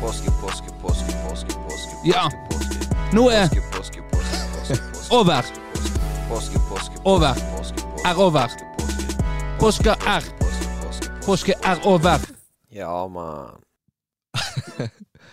[0.00, 2.30] Påske, påske, påske, påske, påske, Ja.
[2.50, 5.42] påske, Nå er påske, påske, påske, påske, påske, Over.
[6.28, 7.34] Påske, påske, Over.
[7.34, 8.48] påske, påske, Er over.
[8.48, 8.64] påske,
[9.58, 11.08] Påske er påske, påske, påske.
[11.26, 12.18] Påske er over.
[12.72, 13.48] Ja, man.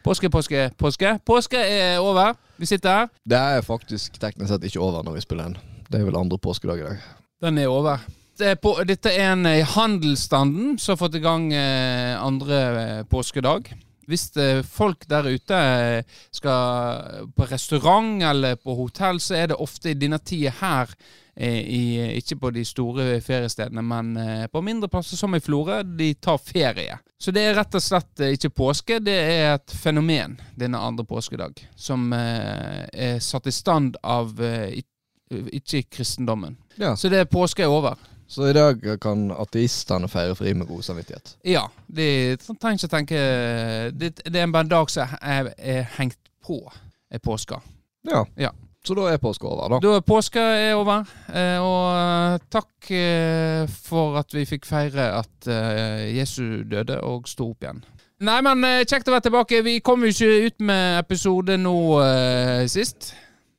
[0.04, 1.20] Påske, påske, påske.
[1.26, 2.34] Påske er over.
[2.58, 3.08] Vi sitter her.
[3.30, 5.58] Det er faktisk teknisk sett ikke over når vi spiller inn.
[5.90, 6.98] Det er vel andre påskedag i dag.
[7.42, 7.98] Den er over.
[8.38, 12.60] Det er på, dette er en i handelsstanden som har fått i gang eh, andre
[12.82, 13.70] eh, påskedag.
[14.10, 19.60] Hvis eh, folk der ute eh, skal på restaurant eller på hotell, så er det
[19.62, 20.94] ofte i denne tida her,
[21.36, 21.84] eh, i,
[22.20, 24.16] ikke på de store feriestedene, men
[24.52, 27.00] på mindre plasser som i Florø, de tar ferie.
[27.18, 31.64] Så det er rett og slett ikke påske, det er et fenomen, denne andre påskedag,
[31.76, 34.36] som er satt i stand av
[35.32, 36.60] ikke kristendommen.
[36.76, 36.94] Ja.
[37.00, 37.98] Så det påske er over.
[38.28, 41.36] Så i dag kan ateistene feire fri med god samvittighet.
[41.46, 42.08] Ja, de
[42.42, 43.20] trenger ikke tenke
[43.94, 46.60] Det, det er bare en dag som er, er hengt på
[47.12, 47.62] er påska.
[48.10, 48.26] Ja.
[48.38, 48.52] Ja.
[48.86, 49.80] Så da er påska over, da.
[49.82, 55.48] Da er påska er over, eh, og takk eh, for at vi fikk feire at
[55.50, 57.82] eh, Jesu døde og sto opp igjen.
[58.26, 59.64] Nei, men eh, kjekt å være tilbake.
[59.66, 63.10] Vi kom jo ikke ut med episode nå eh, sist.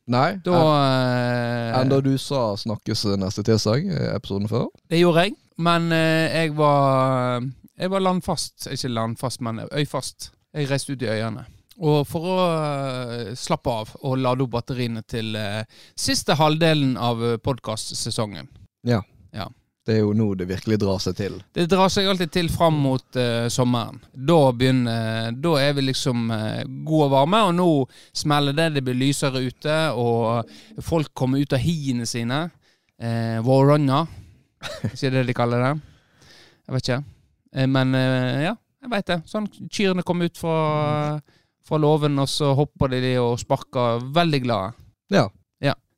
[0.07, 0.37] Nei.
[0.45, 4.69] Da eh, Enda du sa snakkes neste tirsdag, i episoden før.
[4.87, 7.43] Det gjorde jeg, men eh, jeg var
[7.77, 8.69] Jeg var landfast.
[8.71, 10.31] Ikke landfast, men øyfast.
[10.53, 11.43] Jeg reiste ut i øyene.
[11.77, 15.61] Og for å eh, slappe av og lade opp batteriene til eh,
[15.93, 18.49] siste halvdelen av podkastsesongen.
[18.87, 19.03] Ja.
[19.87, 19.93] Ja.
[19.93, 21.37] Det er jo nå det virkelig drar seg til.
[21.55, 24.01] Det drar seg alltid til fram mot uh, sommeren.
[24.11, 27.69] Da begynner Da er vi liksom uh, gode og varme, og nå
[28.11, 28.73] smeller det.
[28.75, 30.49] Det blir lysere ute, og
[30.83, 32.49] folk kommer ut av hiene sine.
[32.99, 34.03] Uh, Warrunna.
[34.91, 35.73] Ikke det de kaller det?
[36.67, 37.01] Jeg vet ikke.
[37.55, 39.21] Uh, men eh, ja, jeg veit det.
[39.31, 40.59] Sånn Kyrne kommer ut fra,
[41.63, 44.03] fra låven, og så hopper de og sparker.
[44.19, 44.75] Veldig glade.
[45.15, 45.29] Ja.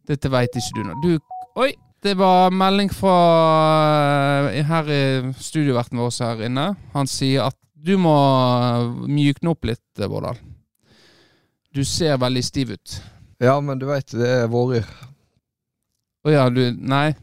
[0.09, 0.97] Dette veit ikke du nå.
[1.03, 1.11] Du
[1.59, 1.73] Oi!
[2.01, 3.15] Det var melding fra
[4.53, 6.69] eh, her i studioverten vår her inne.
[6.93, 8.15] Han sier at du må
[9.07, 10.39] mjukne opp litt, eh, Vårdal.
[11.75, 13.01] Du ser veldig stiv ut.
[13.39, 14.87] Ja, men du veit, det er vårer.
[16.23, 17.13] Å ja, du Nei.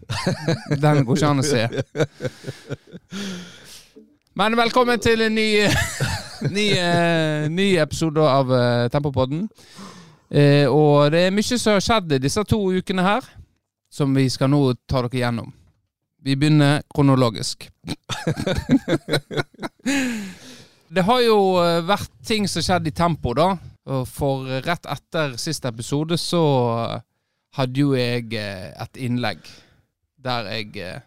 [0.84, 1.64] Den går ikke an å se.
[4.36, 5.48] Men velkommen til en ny,
[6.56, 9.46] ny, eh, ny episode av eh, Tempopodden.
[10.28, 13.24] Eh, og det er mye som har skjedd disse to ukene her,
[13.96, 15.52] som vi skal nå ta dere gjennom.
[16.26, 17.68] Vi begynner kronologisk.
[20.96, 23.54] det har jo eh, vært ting som skjedde i tempo, da.
[24.10, 26.42] For rett etter siste episode så
[27.56, 29.46] hadde jo jeg eh, et innlegg
[30.26, 31.04] der jeg eh,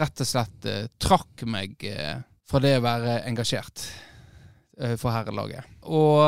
[0.00, 2.20] rett og slett eh, trakk meg eh,
[2.50, 3.84] fra det å være engasjert
[4.80, 5.68] eh, for herrelaget.
[5.86, 6.20] Og,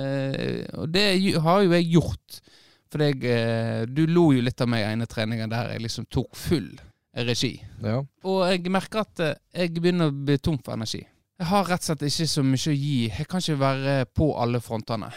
[0.00, 1.06] eh, og det
[1.44, 2.40] har jo jeg gjort.
[2.92, 6.06] For jeg, eh, du lo jo litt av meg i ene treningen der jeg liksom
[6.12, 6.68] tok full
[7.26, 7.56] regi.
[7.82, 8.00] Ja.
[8.28, 11.02] Og jeg merker at eh, jeg begynner å bli tom for energi.
[11.36, 12.98] Jeg har rett og slett ikke så mye å gi.
[13.10, 15.10] Jeg kan ikke være på alle frontene.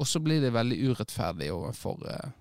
[0.00, 2.34] Og så blir det veldig urettferdig overfor eh,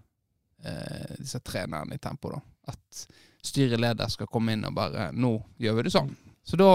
[0.65, 2.41] eh, disse trenerne i tempo, da.
[2.73, 3.05] At
[3.43, 6.13] styreleder skal komme inn og bare 'Nå gjør vi det sånn'.
[6.43, 6.67] Så da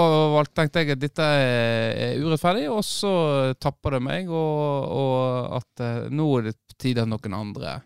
[0.56, 3.12] tenkte jeg at dette er er urettferdig, og så
[3.60, 7.78] tapper det meg, og, og at eh, nå er det på tide at noen andre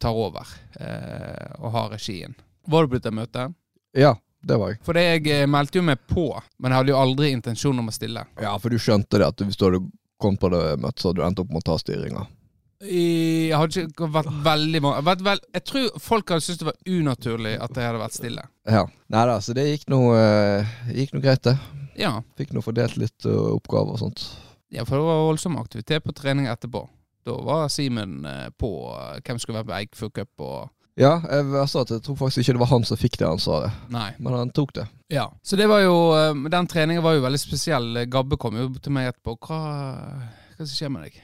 [0.00, 0.48] tar over
[0.80, 2.34] eh, og har regien.
[2.66, 3.54] Var du på dette møtet?
[3.94, 4.80] ja, det var jeg.
[4.84, 7.94] For jeg eh, meldte jo meg på, men jeg hadde jo aldri intensjon om å
[7.94, 8.24] stille.
[8.40, 9.84] Ja, for du skjønte det at hvis du hadde
[10.20, 12.26] kommet på det møtet, så hadde du endt opp med å ta styringa.
[12.82, 16.78] I- Jeg hadde ikke vært veldig vært vel, Jeg tror folk hadde syntes det var
[16.86, 18.42] unaturlig at jeg hadde vært stille.
[18.66, 18.84] Ja.
[19.08, 21.58] Nei da, så det gikk nå eh, gikk nå greit, det.
[21.96, 24.24] Ja, Fikk nå fordelt litt eh, oppgaver og sånt.
[24.74, 26.88] ja for det var voldsom aktivitet på trening etterpå.
[27.24, 28.68] Da var Simen eh, på
[29.24, 32.60] hvem skulle være på Eikfjord Cup og Ja, jeg, at jeg tror faktisk ikke det
[32.60, 34.12] var han som fikk det ansvaret, Nei.
[34.18, 34.84] men han tok det.
[35.10, 35.28] Ja.
[35.42, 35.94] Så det var jo
[36.50, 38.04] Den treningen var jo veldig spesiell.
[38.06, 39.34] Gabbe kom jo til meg etterpå.
[39.42, 39.58] Hva,
[40.58, 41.20] hva skjer med deg?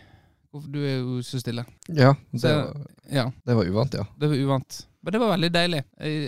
[0.50, 1.62] Du er jo så stille.
[1.88, 3.24] Ja, det, Så- var, Ja.
[3.46, 4.04] det var uvant, ja.
[4.18, 4.86] Det var uvant.
[5.02, 5.82] Men det var veldig deilig.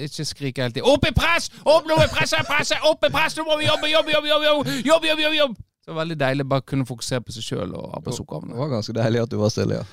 [0.07, 0.89] Ikke skrike hele tiden.
[0.89, 1.51] Opp i press!
[1.65, 2.79] Opp, nå må vi presse, presse!
[2.89, 3.37] Opp i press!
[3.37, 4.29] Nå må vi jobbe, jobbe, jobbe!
[4.31, 5.57] jobbe, jobbe, jobbe, jobbe, jobbe, jobbe.
[5.83, 8.95] Så det var veldig deilig bare kunne fokusere på seg sjøl og Det var ganske
[8.95, 9.85] deilig at du var stille, ja.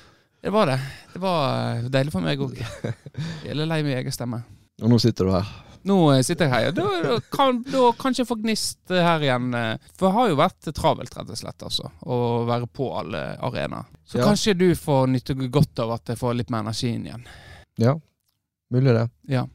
[0.44, 0.80] Det var det.
[1.14, 2.54] Det var eh, deilig for meg òg.
[3.44, 4.44] Jeg er lei min egen stemme.
[4.82, 5.50] Og nå sitter du her.
[5.88, 6.72] Nå eh, sitter jeg her.
[6.76, 9.54] Da, da, kan, da kan ikke jeg få gnist her igjen.
[9.56, 11.92] eh, For det har jo vært travelt, rett og slett, altså.
[12.04, 12.18] Å
[12.50, 13.86] være på alle arenaer.
[14.06, 14.26] Så Ja.
[14.26, 17.24] kanskje du får nytte godt av at jeg får litt mer energi inn igjen.
[17.80, 17.96] Ja,
[18.74, 19.10] mulig det.
[19.28, 19.46] Ja.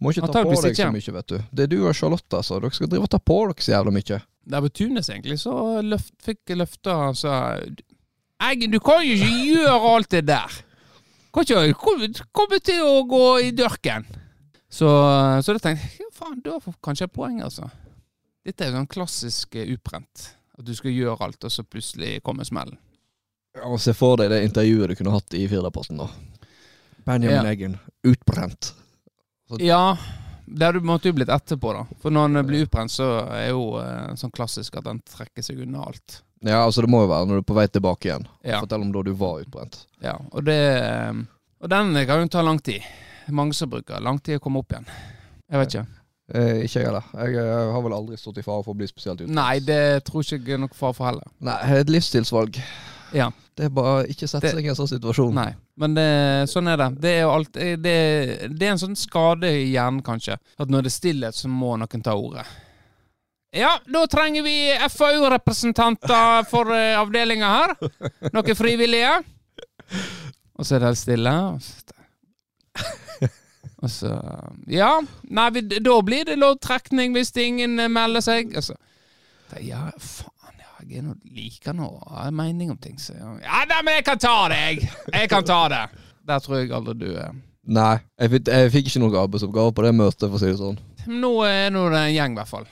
[0.00, 1.38] Må ikke ta på deg så mye, vet du.
[1.52, 2.60] Det er du og Charlotte, altså.
[2.60, 4.20] Dere skal drive og ta på dere så jævla mye.
[4.46, 7.32] Der på Tunes, egentlig, så løft, fikk jeg løfta altså
[8.44, 10.50] Eggen, du kan jo ikke gjøre alt det der.
[11.32, 11.74] Kan ikke
[12.34, 14.04] kom- til å gå i dørken.
[14.74, 14.88] Så,
[15.46, 17.68] så da tenkte jeg ja, faen, du har kanskje et poeng, altså.
[18.44, 20.24] Dette er jo sånn klassisk eh, ubrent.
[20.58, 22.76] At du skal gjøre alt, og så plutselig kommer smellen.
[23.54, 26.08] Ja, Se for deg det intervjuet du kunne hatt i Firdaposten, da.
[27.06, 27.52] Benjamin Ja.
[27.52, 28.72] Eggen, utbrent.
[29.62, 29.96] Ja,
[30.46, 31.84] det hadde måtte jo blitt etterpå, da.
[32.02, 35.62] For når han blir utbrent, så er jo eh, sånn klassisk at han trekker seg
[35.62, 36.18] unna alt.
[36.44, 38.26] Ja, altså det må jo være når du er på vei tilbake igjen.
[38.44, 39.84] Ja, Fortell om da du var utbrent.
[40.02, 40.18] ja.
[40.32, 41.22] Og det eh,
[41.64, 42.82] Og den kan jo ta lang tid.
[43.32, 44.88] Mange som bruker lang tid å komme opp igjen.
[45.50, 45.86] Jeg vet ikke.
[46.34, 47.06] Eh, ikke jeg heller.
[47.20, 49.36] Jeg eh, har vel aldri stått i fare for å bli spesielt utbrent.
[49.36, 51.26] Nei, det tror ikke jeg er noe far for heller.
[51.44, 52.60] Nei, et livsstilsvalg.
[53.14, 53.30] Ja.
[53.54, 55.34] Det er bare ikke sette Det- seg i en sånn situasjon.
[55.36, 56.06] Nei, men det,
[56.50, 56.88] sånn er det.
[57.04, 57.78] Det er jo alt det,
[58.50, 60.38] det er en sånn skade i hjernen, kanskje.
[60.58, 62.42] At når det er stillhet, så må noen ta ordet.
[63.54, 64.56] Ja, da trenger vi
[64.90, 67.76] FAU-representanter for avdelinga her.
[68.34, 69.20] Noen frivillige.
[70.58, 71.34] Og så er det helt stille.
[71.54, 71.93] Og så,
[73.84, 74.12] og så
[74.70, 74.92] Ja,
[75.28, 78.54] nei, da blir det loddtrekning hvis ingen eh, melder seg.
[78.56, 78.76] Altså,
[79.60, 82.98] ja, faen, ja, jeg er nå liker nå Jeg har mening om ting.
[83.00, 84.92] Så, ja, nei, men jeg kan ta det, jeg.
[85.12, 85.84] Jeg kan ta det.
[86.24, 87.34] Der tror jeg aldri du er.
[87.64, 90.60] Nei, jeg fikk, jeg fikk ikke noen arbeidsoppgave på det møtet, for å si det
[90.60, 90.80] sånn.
[91.08, 92.66] Nå er nå det en gjeng, i hvert fall.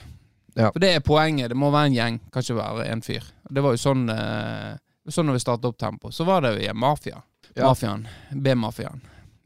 [0.53, 0.69] Ja.
[0.69, 1.49] For det er poenget.
[1.49, 3.25] Det må være en gjeng, kan ikke være en fyr.
[3.49, 4.73] Det var jo sånn eh,
[5.11, 7.17] Sånn når vi startet opp Tempo, så var det jo mafia.
[7.57, 7.65] Ja.
[7.65, 8.05] Mafiaen.
[8.31, 9.01] B-mafiaen.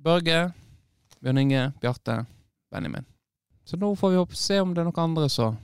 [0.06, 0.52] Børge,
[1.24, 2.26] Bjørn Inge, Bjarte,
[2.72, 3.06] Benjamin.
[3.66, 5.58] Så nå får vi håpe, se om det er noen andre som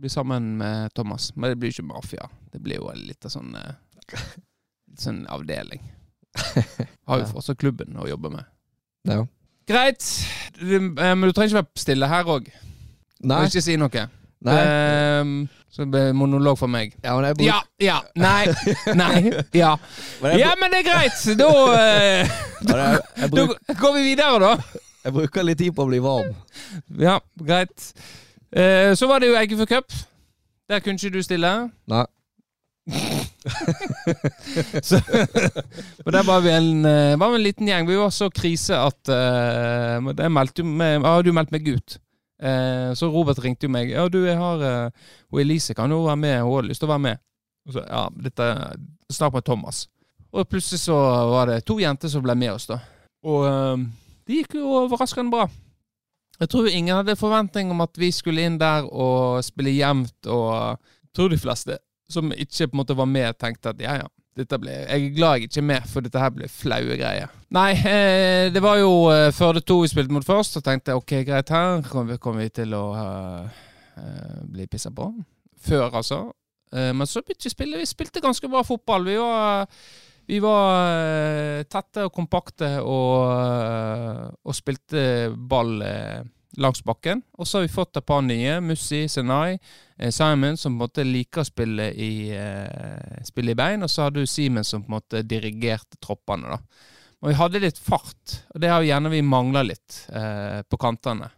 [0.00, 1.30] blir sammen med Thomas.
[1.36, 2.28] Men det blir ikke mafia.
[2.52, 4.16] Det blir jo en liten sånn eh, litt
[5.04, 5.84] sånn avdeling.
[7.06, 8.50] Har jo også klubben å jobbe med.
[9.06, 9.20] Ja.
[9.68, 10.02] Greit.
[10.58, 12.50] Du, eh, men du trenger ikke være stille her òg.
[13.24, 13.44] Nei.
[13.46, 14.08] Ikke si noe.
[14.44, 14.56] Nei.
[14.60, 15.36] Ehm,
[15.72, 16.92] så det ble monolog for meg.
[17.02, 18.46] Ja, bruk, Ja, ja, nei,
[19.00, 19.72] nei, ja.
[20.36, 21.22] Ja, men det er greit!
[21.38, 24.82] Da, da, ja, jeg, jeg, da går vi videre, da.
[25.06, 26.36] jeg bruker litt tid på å bli varm.
[27.00, 27.92] Ja, greit.
[28.54, 29.96] Eh, så var det jo Eggefjord Cup.
[30.70, 31.54] Der kunne ikke du stille.
[31.90, 32.04] Nei.
[34.88, 35.00] Så,
[36.04, 37.88] og der var vi en, eh, var vi en liten gjeng.
[37.88, 40.68] Vi var så krise at uh, jeg meldte jo
[41.04, 41.98] ah, du meldte meg ut.
[42.44, 43.92] Eh, så Robert ringte jo meg.
[43.94, 46.42] Ja, du, jeg har uh, Og Elise kan jo være med.
[46.44, 47.22] Hun har lyst til å være med.
[47.64, 48.48] Og så, ja, dette
[49.12, 49.84] Snakk med Thomas.
[50.34, 50.96] Og plutselig så
[51.30, 52.80] var det to jenter som ble med oss, da.
[53.24, 53.84] Og eh,
[54.26, 55.46] det gikk jo overraskende bra.
[56.40, 60.48] Jeg tror ingen hadde forventning om at vi skulle inn der og spille jevnt, og
[60.50, 61.76] jeg tror de fleste
[62.10, 64.08] som ikke på en måte var med, tenkte at ja, ja.
[64.34, 67.34] Dette ble, jeg er glad jeg ikke er med, for dette her ble flaue greier.
[67.54, 71.20] Nei, eh, det var jo eh, Førde 2 vi spilte mot først, og tenkte ok,
[71.28, 75.06] greit, her kommer vi, kom vi til å eh, bli pissa på.
[75.64, 76.18] Før, altså.
[76.74, 77.78] Eh, men så begynte vi å spille.
[77.84, 79.06] Vi spilte ganske bra fotball.
[79.06, 79.70] Vi var,
[80.26, 85.78] vi var eh, tette og kompakte og, og spilte ball
[86.58, 87.22] langs bakken.
[87.38, 88.58] Og så har vi fått et par nye.
[88.66, 89.60] Mussi, Senai,
[90.10, 93.82] Simon, som på en måte liker å spille i, eh, spille i bein.
[93.86, 96.56] Og så hadde du Simen som på en måte dirigerte troppene.
[96.56, 96.58] da.
[97.22, 100.76] Og vi hadde litt fart, og det har vi gjerne vi mangla litt eh, på
[100.76, 101.30] kantene.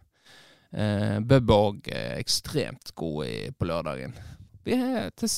[0.75, 4.15] Eh, Bub er òg eh, ekstremt god i, på lørdagen.
[4.67, 4.75] Vi
[5.15, 5.31] til,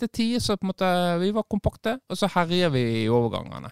[0.00, 0.88] til tider så på en måte
[1.22, 3.70] Vi var kompakte, og så herjer vi i overgangene.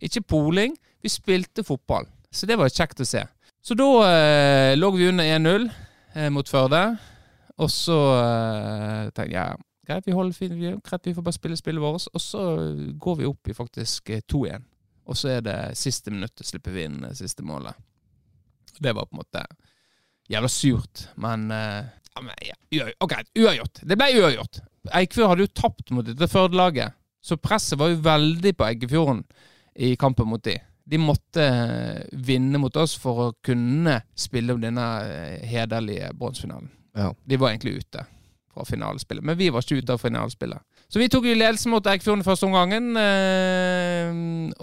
[0.00, 2.08] Ikke poling, vi spilte fotball.
[2.32, 3.26] Så det var kjekt å se.
[3.60, 5.68] Så da eh, lå vi under 1-0
[6.14, 6.82] eh, mot Førde.
[7.62, 11.82] Og så uh, tenkte jeg greit, vi holder fin greit, vi får bare spille spillet
[11.82, 12.08] vårt.
[12.12, 12.42] Og så
[13.00, 14.66] går vi opp i faktisk eh, 2-1.
[15.06, 17.76] Og så er det siste minuttet slipper vi inn eh, siste målet.
[18.78, 19.44] Det var på en måte
[20.28, 22.56] jævla surt, men, uh, ja, men ja,
[23.38, 23.80] uavgjort.
[23.86, 24.58] Det ble uavgjort.
[24.98, 29.22] Eikfjord hadde jo tapt mot dette Førde-laget, så presset var jo veldig på Eggefjorden
[29.86, 30.58] i kampen mot de.
[30.86, 36.68] De måtte eh, vinne mot oss for å kunne spille om denne eh, hederlige bronsefinalen.
[36.96, 37.12] Ja.
[37.24, 38.06] De var egentlig ute
[38.56, 40.62] fra finalespillet, men vi var ikke ute av finalespillet.
[40.88, 44.12] Så vi tok jo ledelsen mot Eikfjorden første omgangen, eh,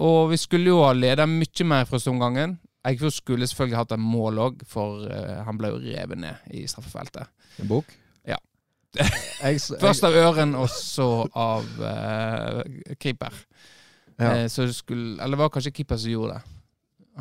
[0.02, 2.58] og vi skulle jo ha ledet mye mer første omgangen.
[2.88, 6.66] Eikfjord skulle selvfølgelig hatt en mål òg, for eh, han ble jo revet ned i
[6.68, 7.30] straffefeltet.
[7.62, 7.92] En bok?
[8.28, 8.40] Ja.
[9.84, 13.38] Først av Øren, og så av eh, keeper.
[14.18, 14.34] Ja.
[14.34, 16.58] Eh, så skulle, eller det var kanskje keeper som gjorde det.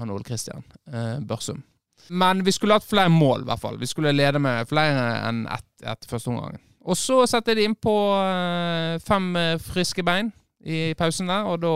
[0.00, 1.62] Han Ole Kristian eh, Børsum.
[2.09, 3.79] Men vi skulle hatt flere mål, i hvert fall.
[3.81, 6.59] Vi skulle lede med flere enn ett etter første omgang.
[6.83, 10.33] Og så setter de innpå på fem eh, friske bein
[10.63, 11.75] i pausen der, og da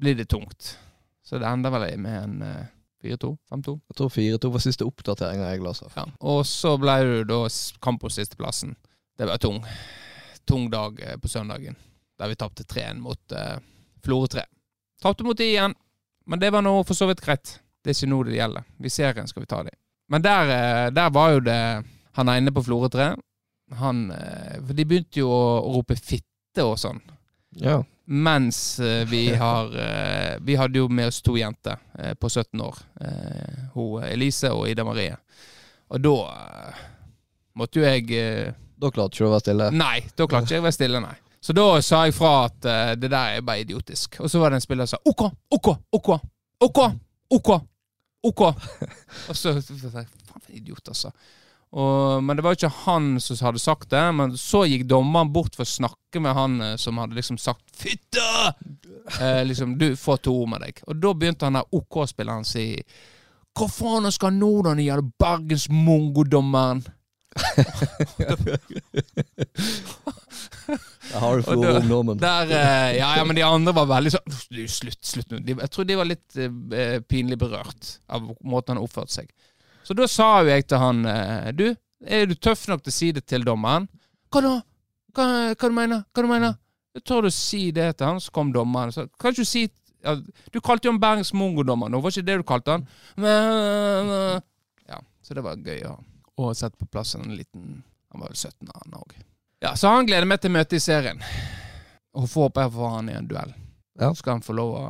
[0.00, 0.76] blir det tungt.
[1.26, 2.68] Så det ender vel med en eh,
[3.02, 3.36] 4-2?
[3.50, 3.74] 5-2?
[3.88, 5.90] Jeg tror 4-2 var siste oppdatering jeg leste.
[5.96, 6.06] Ja.
[6.20, 7.40] Og så ble det da
[7.82, 8.76] kamp på sisteplassen.
[9.18, 9.62] Det var tung.
[10.48, 11.76] Tung dag eh, på søndagen,
[12.18, 13.58] der vi tapte 3-1 mot uh,
[14.04, 14.44] Florø 3.
[15.02, 15.74] Tapte mot de igjen,
[16.26, 17.58] men det var nå for så vidt greit.
[17.80, 18.66] Det er ikke nå det gjelder.
[18.84, 19.76] I serien skal vi ta dem.
[20.10, 23.14] Men der, eh, der var jo det Han er inne på Florø 3,
[23.78, 26.98] han eh, For de begynte jo å, rope fitte og sånn.
[27.62, 27.78] Ja.
[28.10, 29.70] Mens eh, vi har
[30.42, 31.78] Vi hadde jo med oss to jenter
[32.18, 32.78] på 17 år.
[33.74, 35.14] Hun Elise og Ida Marie.
[35.90, 36.16] Og da
[37.58, 39.70] måtte jo jeg Da klarte ikke du å være stille.
[39.76, 41.16] Nei, da klarte ikke jeg å være stille, nei.
[41.40, 42.66] Så da sa jeg fra at
[43.00, 44.18] det der er bare idiotisk.
[44.20, 46.10] Og så var det en spiller som sa OK, OK, OK,
[46.66, 46.80] OK,
[47.38, 47.52] OK.
[48.26, 48.40] OK.
[49.30, 51.12] Og så faen for en idiot, altså.
[51.70, 54.02] Og, men det var jo ikke han som hadde sagt det.
[54.16, 57.66] Men så gikk dommeren bort for å snakke med han eh, som hadde liksom sagt
[57.76, 58.54] 'fitte'!
[59.20, 60.76] Eh, liksom, du får to ord med deg.
[60.86, 62.76] Og da begynte han der OK-spilleren å si
[63.58, 66.84] Hva faen skal nå, da, den jævla Bergens-mongodommeren?
[71.10, 72.18] Der har du Og da- ungdommen.
[72.20, 74.34] Der, eh, ja, ja, men de andre var veldig sånn
[74.70, 75.40] Slutt, slutt nå.
[75.46, 79.30] Jeg tror de var litt eh, pinlig berørt av måten han oppførte seg.
[79.86, 81.66] Så da sa jo jeg til han eh, Du,
[82.06, 83.88] er du tøff nok til å si det til dommeren?
[84.30, 84.54] Hva da?
[85.16, 85.26] Hva,
[85.58, 86.54] hva du mener Hva du mener?
[86.94, 88.90] Jeg tør du si det til han, så kom dommeren.
[88.94, 89.64] Så, kan ikke du si
[90.02, 90.16] ja,
[90.50, 92.86] Du kalte jo han Bergens mongodommer nå, var ikke det du kalte han?
[93.20, 94.40] Men,
[94.88, 95.96] ja, så det var gøy å,
[96.48, 99.12] å sette på plass en liten Han var vel 17 han òg.
[99.62, 101.20] Ja, så han gleder meg til møtet i serien.
[102.16, 103.52] Og får håpe jeg får han i en duell.
[104.00, 104.10] Ja.
[104.18, 104.84] Skal han få lov å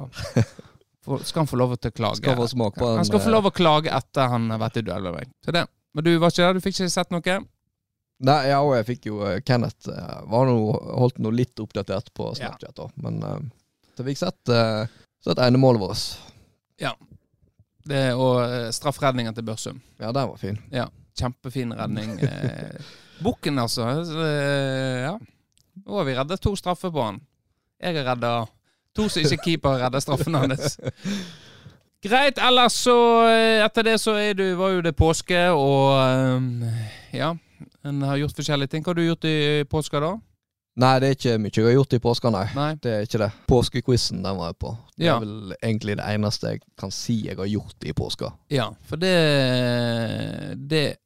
[1.04, 2.22] for, Skal han få lov til å klage?
[2.22, 4.80] Skal få på en han skal få eh, lov å klage etter han har vært
[4.80, 5.32] i duell med meg.
[5.44, 5.66] Så det.
[5.94, 6.56] Men du var ikke der?
[6.56, 7.40] Du fikk ikke sett noe?
[8.20, 12.12] Nei, ja, og jeg fikk jo eh, Kenneth eh, var noe, holdt noe litt oppdatert
[12.16, 12.88] på Snapchat, da.
[13.00, 13.38] Men uh,
[13.96, 14.84] så fikk sett, uh,
[15.24, 16.04] sett enemålet vårt.
[17.90, 19.80] Det, og uh, straffredningen til Børsum.
[19.98, 20.60] Ja, den var fin.
[21.18, 22.16] Kjempefin redning.
[22.30, 22.80] Eh,
[23.20, 23.84] Bukken, altså.
[23.84, 25.18] Eh, ja.
[25.84, 27.20] Nå har vi redda to straffer på han.
[27.80, 28.32] Jeg har redda
[28.96, 30.78] to som ikke keeper redder straffen hans.
[32.04, 32.40] Greit.
[32.40, 32.96] Ellers så
[33.28, 36.88] eh, Etter det så du, var jo det påske, og eh,
[37.20, 37.34] ja.
[37.84, 38.84] En har gjort forskjellige ting.
[38.84, 40.14] Hva har du gjort i påska, da?
[40.80, 42.44] Nei, det er ikke mye jeg har gjort i påska, nei.
[42.56, 42.70] Nei?
[42.80, 43.30] Det er ikke det.
[43.50, 44.70] Påskequizen, den var jeg på.
[44.96, 45.16] Det Ja.
[45.16, 48.32] er vel egentlig det eneste jeg kan si jeg har gjort i påska.
[48.50, 49.14] Ja, for det
[50.68, 50.96] Det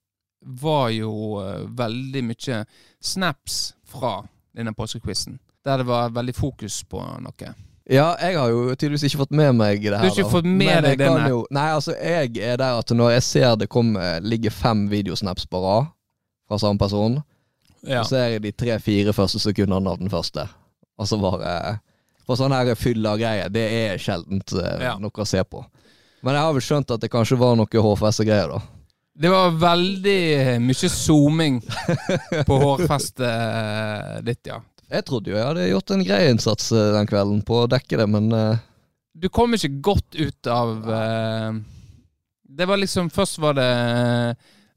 [0.47, 2.65] var jo eh, veldig mye
[3.01, 4.23] snaps fra
[4.57, 5.39] denne påskequizen.
[5.65, 7.55] Der det var veldig fokus på noe.
[7.91, 10.05] Ja, jeg har jo tydeligvis ikke fått med meg det her.
[10.05, 10.33] Du har ikke da.
[10.33, 11.29] fått med Men deg denne?
[11.29, 15.47] Jo, nei, altså, jeg er der at når jeg ser det kommer, ligger fem videosnaps
[15.47, 15.91] på rad
[16.49, 17.19] fra samme person,
[17.87, 18.05] Ja.
[18.09, 20.47] så er det de tre-fire første sekundene av den første.
[20.99, 21.81] Og så bare
[22.25, 24.95] For sånne her fylla greier, det er sjeldent eh, Ja.
[24.97, 25.61] noe å se på.
[26.25, 28.63] Men jeg har vel skjønt at det kanskje var noe hårfeste-greier, da.
[29.15, 31.61] Det var veldig mye zooming
[32.49, 34.63] på hårfestet ditt, ja.
[34.91, 38.01] Jeg trodde jo jeg hadde gjort en grei innsats eh, den kvelden på å dekke
[38.01, 38.57] det, men uh...
[39.15, 41.61] Du kom ikke godt ut av uh...
[42.55, 43.69] Det var liksom Først var det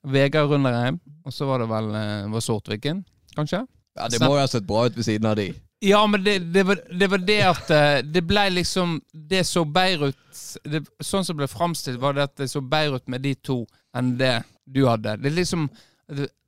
[0.08, 3.04] Vegard Runderheim, og så var det vel eh, var Sortviken,
[3.36, 3.66] kanskje?
[3.98, 5.50] ja, det må jo ha sett bra ut ved siden av de.
[5.86, 9.62] Ja, men det, det, var, det var det at eh, det ble liksom Det så
[9.70, 13.12] bedre ut det, Sånn som det ble framstilt, var det at det så bedre ut
[13.14, 13.60] med de to
[13.98, 15.14] enn det du hadde.
[15.22, 15.68] Det er liksom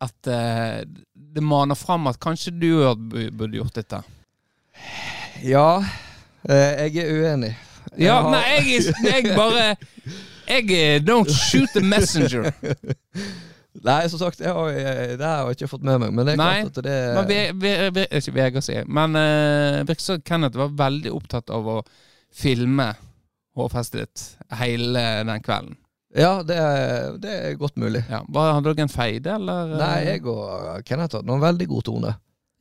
[0.02, 0.82] at eh,
[1.14, 2.72] det maner fram at kanskje du
[3.12, 4.00] burde gjort dette.
[5.46, 5.84] Ja,
[6.50, 7.54] eh, jeg er uenig.
[7.98, 9.76] Jeg Ja, har- nei, jeg, jeg bare
[10.50, 12.50] Jeg Don't shoot the messenger.
[13.86, 16.34] Nei, som sagt, jeg har, jeg, det har jeg ikke fått med meg, men det
[16.34, 20.02] er Nei, klart at det Men vi, vi, vi, ikke Vegard sier Men uh, virker
[20.04, 21.76] som Kenneth var veldig opptatt av å
[22.34, 22.88] filme
[23.58, 24.26] hårfestet ditt
[24.60, 25.78] hele den kvelden.
[26.16, 28.02] Ja, det er, det er godt mulig.
[28.10, 29.74] Ja, var, Hadde dere en feide, eller?
[29.78, 32.14] Nei, jeg og Kenneth hadde en veldig god tone.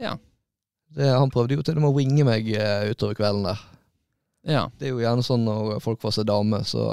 [0.03, 0.15] Ja.
[0.97, 3.63] Det, han prøvde jo til og med å winge meg eh, utover kvelden der.
[4.49, 4.65] Ja.
[4.81, 6.89] Det er jo gjerne sånn når folk får seg dame, så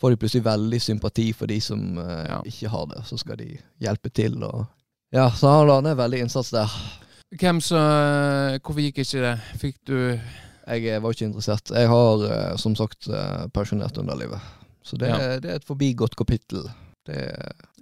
[0.00, 2.40] får de plutselig veldig sympati for de som eh, Ja.
[2.44, 3.04] ikke har det.
[3.06, 4.66] Så skal de hjelpe til og
[5.14, 6.70] Ja, så han la ned veldig innsats der.
[7.38, 7.78] Hvem så
[8.62, 9.34] Hvorfor gikk ikke det?
[9.60, 9.96] Fikk du
[10.66, 11.70] Jeg eh, var ikke interessert.
[11.70, 14.40] Jeg har eh, som sagt eh, pensjonert underlivet.
[14.82, 15.38] Så det, Ja.
[15.40, 16.66] det er et forbigått kapittel,
[17.06, 17.20] det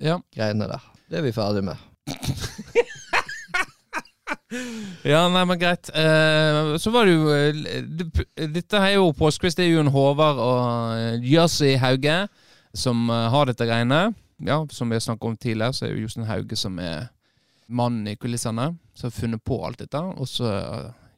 [0.00, 0.18] Ja.
[0.34, 0.82] greiene der.
[1.10, 1.76] Det er vi ferdig med.
[5.06, 5.90] Ja, nei, men greit.
[5.94, 9.58] Uh, så var det jo uh, det, Dette er jo påskekvist.
[9.58, 10.62] Det er jo en Håvard og
[10.96, 12.24] eh, Jussi Hauge
[12.74, 14.04] som uh, har dette greiene.
[14.42, 17.06] Ja, som vi har snakket om tidligere, så er jo Jostein Hauge som er
[17.68, 18.72] mannen i kulissene.
[18.98, 20.00] Som har funnet på alt dette.
[20.00, 20.50] Og så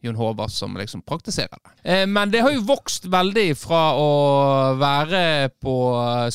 [0.04, 2.02] Jon Håvard som liksom praktiserer det.
[2.12, 4.10] Men det har jo vokst veldig fra å
[4.76, 5.76] være på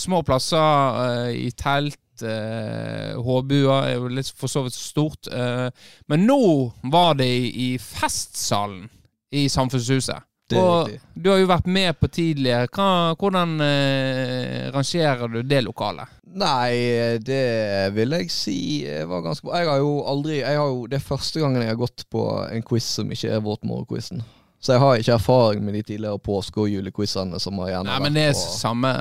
[0.01, 5.27] små plasser i telt litt uh, Håbua er jo litt for så vidt stort.
[5.27, 5.69] eh,
[6.07, 8.89] men nå var det i, festsalen
[9.31, 10.25] i Samfunnshuset.
[10.57, 12.65] Og du har jo vært med på tidligere.
[12.73, 16.09] Hva, hvordan eh, rangerer du det lokalet?
[16.29, 18.57] Nei, det vil jeg si
[18.87, 19.61] eh, var ganske bra.
[19.61, 22.65] Jeg har jo aldri har jo, Det er første gangen jeg har gått på en
[22.65, 24.25] quiz som ikke er våtmorgenquizen.
[24.59, 28.01] Så jeg har ikke erfaring med de tidligere påske- og julequizene som har gjerne Nei,
[28.07, 28.93] men det er på samme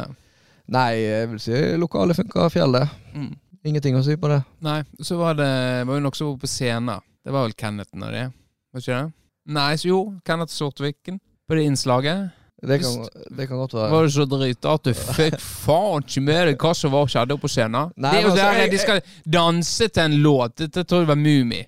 [0.68, 2.88] Nei, jeg vil si lokalet funker fjellet.
[3.14, 3.30] mm.
[3.68, 4.38] Ingenting å si på det.
[4.64, 5.48] Nei, så var det
[5.88, 7.00] var jo også på scenen.
[7.24, 8.26] Det var vel Kenneth og det,
[8.72, 9.12] var ikke det?
[9.58, 12.28] Nei, så jo, Kenneth Sortviken på det innslaget.
[12.62, 13.90] Det kan, det kan godt være.
[13.92, 17.36] Var det så drita at du fikk faen ikke med deg hva som var skjedde
[17.38, 17.92] på scenen?
[17.96, 19.02] Nei, det er jo altså, der jeg- de skal
[19.38, 20.56] danse til en låt.
[20.62, 21.60] Dette tror jeg var Mummi.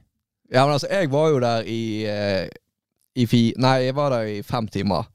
[0.50, 1.80] Ja, men altså, jeg var jo der i,
[2.10, 2.48] eh,
[3.16, 3.42] i fi...
[3.58, 5.06] Nei, jeg var der i fem timer.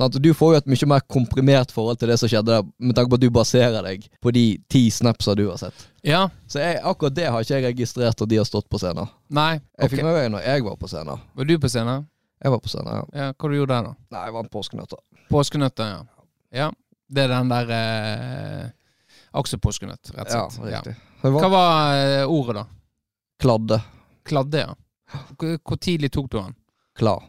[0.00, 0.16] Sant?
[0.22, 3.18] Du får jo et mye mer komprimert forhold til det som skjedde med tanke på
[3.20, 5.86] at du baserer deg på de ti snapsa du har sett.
[6.06, 6.22] Ja.
[6.48, 9.10] Så jeg, akkurat det har ikke jeg registrert at de har stått på scenen.
[9.28, 9.60] Nei.
[9.76, 9.94] Jeg ok.
[9.94, 11.22] fikk med meg når jeg var på scenen.
[11.36, 12.08] Var du på scenen?
[12.40, 13.04] Jeg var på scenen, ja.
[13.12, 14.16] Ja, Hva du gjorde der, da?
[14.16, 15.00] Nei, jeg vant påskenøtter.
[15.28, 16.26] Påskenøtter, ja.
[16.56, 16.70] Ja.
[17.10, 18.68] Det er den der eh,
[19.36, 20.72] Aksepåskenøtt, rett og slett.
[20.72, 20.80] Ja.
[20.80, 20.94] riktig.
[21.20, 22.68] Jeg Hva var eh, ordet, da?
[23.40, 23.80] kladde.
[24.24, 24.74] Kladde, ja.
[25.36, 26.54] Hvor tidlig tok du den?
[26.96, 27.24] Klar.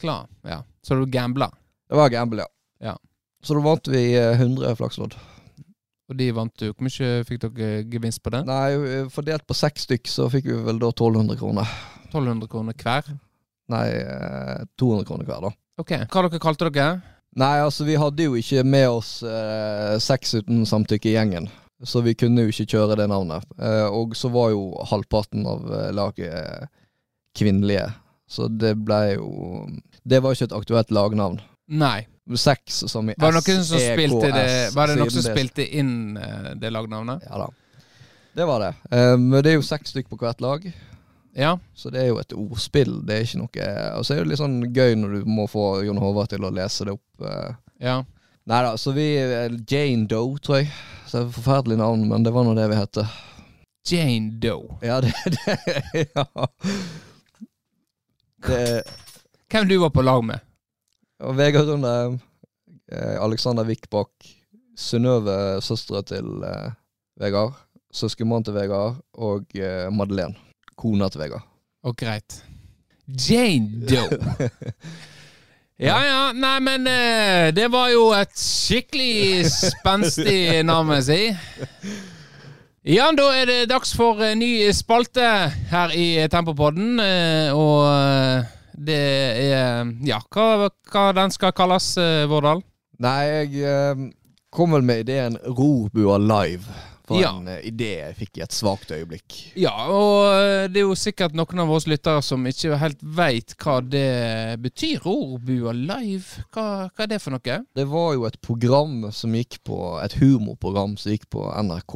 [0.00, 0.62] Klar, ja.
[0.82, 1.50] Så du gambla,
[1.86, 2.92] Det var gamble, ja.
[2.92, 2.96] Ja.
[3.44, 5.14] Så da vant vi eh, 100 flakslodd.
[6.10, 6.68] og de vant du.
[6.72, 8.44] Hvor mye fikk dere gevinst på det?
[8.46, 11.76] Nei, eh, fordelt på seks stykk så fikk vi vel da 1200 kroner.
[12.10, 13.12] 1200 kroner hver?
[13.72, 15.52] Nei, eh, 200 kroner hver, da.
[15.82, 15.92] Ok.
[16.06, 17.02] Hva dere kalte dere?
[17.36, 21.50] Nei, altså vi hadde jo ikke med oss eh, sex uten samtykke i gjengen.
[21.84, 23.44] Så vi kunne jo ikke kjøre det navnet.
[23.60, 26.70] Eh, og så var jo halvparten av eh, laget eh,
[27.36, 27.90] kvinnelige.
[28.26, 29.28] Så det ble jo
[30.02, 31.36] Det var ikke et aktuelt lagnavn.
[31.68, 32.06] Nei.
[32.36, 35.62] Seks som i Var det noen som E, spilte det Var det noen som spilte
[35.78, 37.22] inn eh, det lagnavnet?
[37.28, 37.46] Ja da.
[38.36, 38.72] Det var det.
[38.90, 40.66] Eh, men det er jo seks stykk på hvert lag.
[41.38, 41.52] Ja.
[41.74, 42.98] Så det er jo et ordspill.
[43.06, 43.68] Det er ikke noe
[44.00, 46.50] Og så er det litt sånn gøy når du må få Jon Håvard til å
[46.54, 47.22] lese det opp.
[47.30, 47.54] eh.
[47.86, 47.96] Ja.
[48.46, 50.70] Nei da, så vi eh, Jane Doe, tror jeg.
[51.06, 53.00] Så det er et forferdelig navn, men det var nå det vi het.
[53.86, 54.78] Jane Doe.
[54.82, 56.26] Ja, det, det Ja.
[58.46, 58.82] Det,
[59.50, 60.42] Hvem du var på lag med?
[61.20, 61.92] Og Vegard Runde,
[62.92, 64.12] eh, Alexander Wickbakk,
[64.76, 66.70] Synnøve, søstera til eh,
[67.20, 67.54] Vegard,
[67.96, 70.36] søskenbarn til Vegard, og eh, Madeleine,
[70.76, 71.46] kona til Vegard.
[71.86, 72.42] Og greit.
[73.06, 74.50] Jane Doe.
[75.76, 81.96] Ja ja, nei men eh, det var jo et skikkelig spenstig navn, må jeg si.
[82.96, 85.26] Ja, da er det dags for en ny spalte
[85.68, 86.96] her i Tempopodden.
[87.04, 88.98] eh, Og eh, det
[89.52, 92.62] er Ja, hva, hva den skal kalles, eh, Vårdal?
[93.02, 94.04] Nei, jeg eh,
[94.52, 96.64] kom vel med ideen Robua live.
[97.06, 97.28] For Ja.
[97.38, 99.36] en eh, idé jeg fikk i et svakt øyeblikk.
[99.54, 100.26] Ja, og
[100.72, 105.04] det er jo sikkert noen av oss lyttere som ikke helt veit hva det betyr.
[105.04, 107.60] Rorbua live, hva, hva er det for noe?
[107.78, 111.94] Det var jo et program som gikk på Et humorprogram som gikk på NRK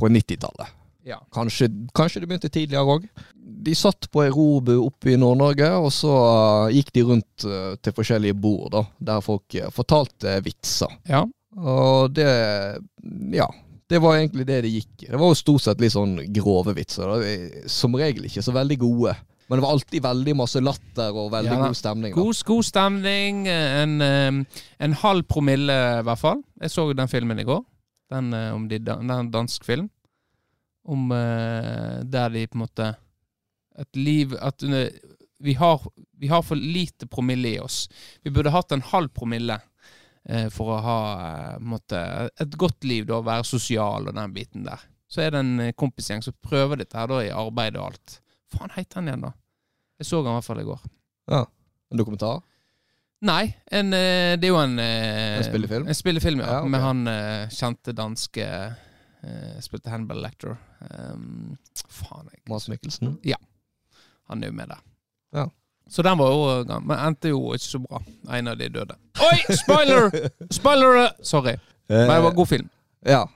[0.00, 0.72] på 90-tallet.
[1.04, 1.18] Ja.
[1.34, 3.06] Kanskje, kanskje det begynte tidligere òg.
[3.34, 6.12] De satt på ei robu oppe i Nord-Norge, og så
[6.68, 10.94] eh, gikk de rundt eh, til forskjellige bord, da, der folk eh, fortalte vitser.
[11.10, 11.24] Ja.
[11.58, 12.30] Og det
[13.36, 13.50] Ja.
[13.92, 15.06] Det var egentlig det det gikk i.
[15.10, 17.10] Det var jo stort sett litt sånn grove vitser.
[17.10, 17.66] Da.
[17.68, 19.12] Som regel ikke så veldig gode.
[19.50, 22.14] Men det var alltid veldig masse latter og veldig Ja god stemning.
[22.16, 23.42] God, god stemning.
[23.50, 26.40] En, en halv promille, i hvert fall.
[26.62, 27.60] Jeg så den filmen i går.
[28.14, 29.90] Den, om de, en dansk film.
[30.84, 32.86] Om eh, der de på en måte
[33.78, 34.64] Et liv At
[35.42, 35.80] vi har,
[36.18, 37.88] vi har for lite promille i oss.
[38.22, 39.56] Vi burde hatt en halv promille
[40.24, 41.98] eh, for å ha eh, måtte,
[42.40, 44.84] et godt liv, da, være sosial og den biten der.
[45.10, 48.20] Så er det en eh, kompisgjeng som prøver dette her da i arbeid og alt.
[48.54, 49.32] Faen heter han igjen, da?
[49.98, 50.86] Jeg så han i hvert fall i går.
[51.32, 52.40] En dokumentar?
[53.26, 55.90] Nei, en, eh, det er jo en En spillefilm?
[55.90, 56.52] En spillefilm, ja.
[56.54, 56.74] Ja, okay.
[56.76, 58.46] Med han kjente danske
[59.22, 60.56] eh, Spilte handball lector.
[60.90, 61.56] Um,
[61.88, 63.18] faen, jeg Mads Mikkelsen?
[64.30, 64.80] Han er jo med der.
[65.32, 65.48] Ja.
[65.90, 68.00] Så den var jo Men endte jo ikke så bra.
[68.32, 68.96] En av de døde.
[69.20, 69.56] Oi!
[69.56, 70.10] Spoiler!
[70.58, 71.10] Spoiler!
[71.22, 71.56] Sorry.
[71.88, 72.68] Men det var god film.
[73.04, 73.26] Ja.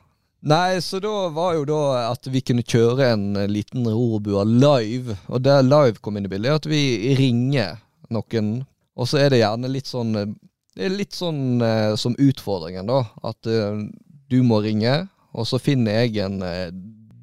[0.47, 1.81] Nei, så da var jo da
[2.13, 5.17] at vi kunne kjøre en eh, liten rorbua live.
[5.27, 7.81] Og der live kom inn i bildet, er at vi ringer
[8.15, 8.61] noen.
[8.97, 10.35] Og så er det gjerne litt sånn eh,
[10.77, 13.03] Det er litt sånn eh, som utfordringen, da.
[13.27, 13.83] At eh,
[14.31, 16.71] du må ringe, og så finner jeg en eh,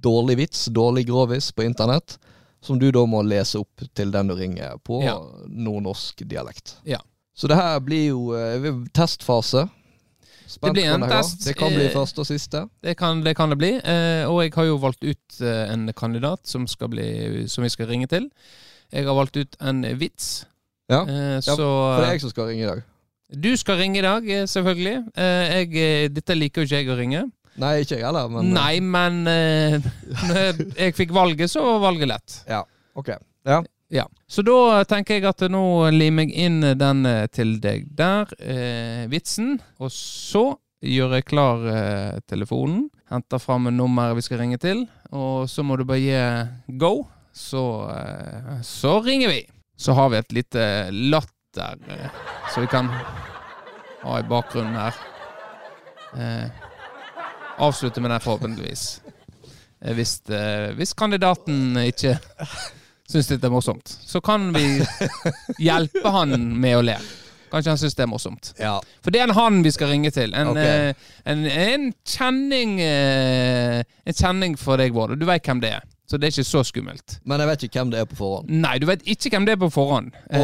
[0.04, 2.17] dårlig vits, dårlig grovis på internett.
[2.63, 5.17] Som du da må lese opp til den du ringer, på Ja.
[5.52, 6.78] nordnorsk dialekt.
[6.88, 7.02] Ja.
[7.36, 9.65] Så det her blir jo eh, testfase.
[10.47, 11.43] Spent blir en test.
[11.47, 12.62] Det kan bli Eh, første og siste.
[12.84, 13.71] Det kan det, kan det bli.
[14.30, 18.30] Og jeg har jo valgt ut en kandidat som, bli, som vi skal ringe til.
[18.93, 20.45] Jeg har valgt ut en vits.
[20.91, 22.84] Ja, Eh, Ja, så For det er jeg som skal ringe i dag.
[23.34, 24.97] du skal ringe i dag, selvfølgelig.
[25.17, 27.23] Jeg, dette liker jo ikke jeg å ringe.
[27.62, 29.76] Nei, ikke jeg heller, men eh, Nei, men eh,
[30.30, 32.39] når jeg fikk valget, så var valget lett.
[32.50, 32.63] Ja,
[32.98, 33.10] Ok.
[33.94, 34.06] Ja.
[34.28, 35.62] Så da tenker jeg at nå
[35.94, 39.60] limer jeg inn den eh, til deg der, eh, vitsen.
[39.82, 42.88] Og så gjør jeg klar eh, telefonen.
[43.13, 44.86] Henter fram nummeret vi skal ringe til.
[45.13, 47.63] Og så må du bare gi go, så,
[47.94, 49.44] eh, så ringer vi.
[49.78, 50.66] Så har vi et lite
[51.13, 52.10] latter eh,
[52.54, 52.89] så vi kan
[54.04, 54.98] ha i bakgrunnen her.
[56.18, 56.70] Eh,
[57.60, 59.02] avslutte med den forhåpentligvis.
[59.84, 62.18] Eh, hvis, eh, hvis kandidaten ikke
[63.10, 64.63] syns dette er morsomt, så kan vi
[65.60, 66.98] hjelpe han med å le.
[67.54, 68.54] Kanskje han syns det er morsomt.
[68.58, 68.80] Ja.
[69.06, 70.34] For det er en han vi skal ringe til.
[70.34, 70.58] En, Ok.
[70.58, 70.94] eh,
[71.30, 75.13] en, en kjenning En kjenning for deg, Vård.
[75.20, 75.84] Du veit hvem det er.
[76.10, 77.13] Så det er ikke så skummelt.
[77.24, 78.50] Men jeg vet ikke hvem det er på forhånd.
[78.52, 80.10] Nei, du vet ikke hvem det er på forhånd.
[80.36, 80.42] Eh,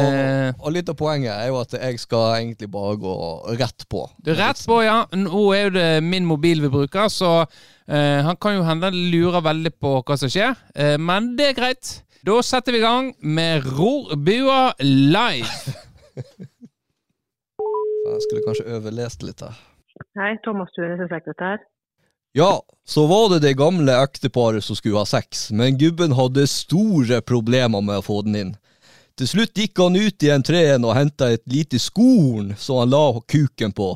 [0.56, 3.14] Og, og litt av poenget er jo at jeg skal egentlig bare gå
[3.60, 4.06] rett på.
[4.24, 5.02] du rett på, ja.
[5.20, 8.96] Nå er jo det min mobil vi bruker, så uh, han kan jo hende han
[9.12, 10.56] lurer veldig på hva som skjer.
[10.72, 11.92] Uh, men det er greit.
[12.24, 15.76] Da setter vi i gang med Rorbua live.
[18.10, 19.60] Jeg skulle kanskje overlest litt her.
[20.18, 21.60] Hei, Thomas Tunes er sekretær.
[22.32, 27.20] Ja, så var det det gamle ekteparet som skulle ha sex, men gubben hadde store
[27.26, 28.52] problemer med å få den inn.
[29.18, 33.20] Til slutt gikk han ut i entreen og henta et lite skorn som han la
[33.26, 33.88] kuken på,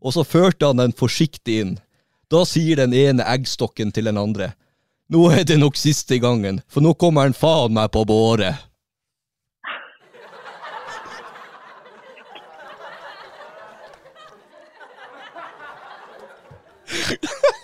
[0.00, 1.74] og så førte han den forsiktig inn.
[2.32, 4.54] Da sier den ene eggstokken til den andre.
[5.12, 8.64] Nå er det nok siste gangen, for nå kommer han faen meg på båret.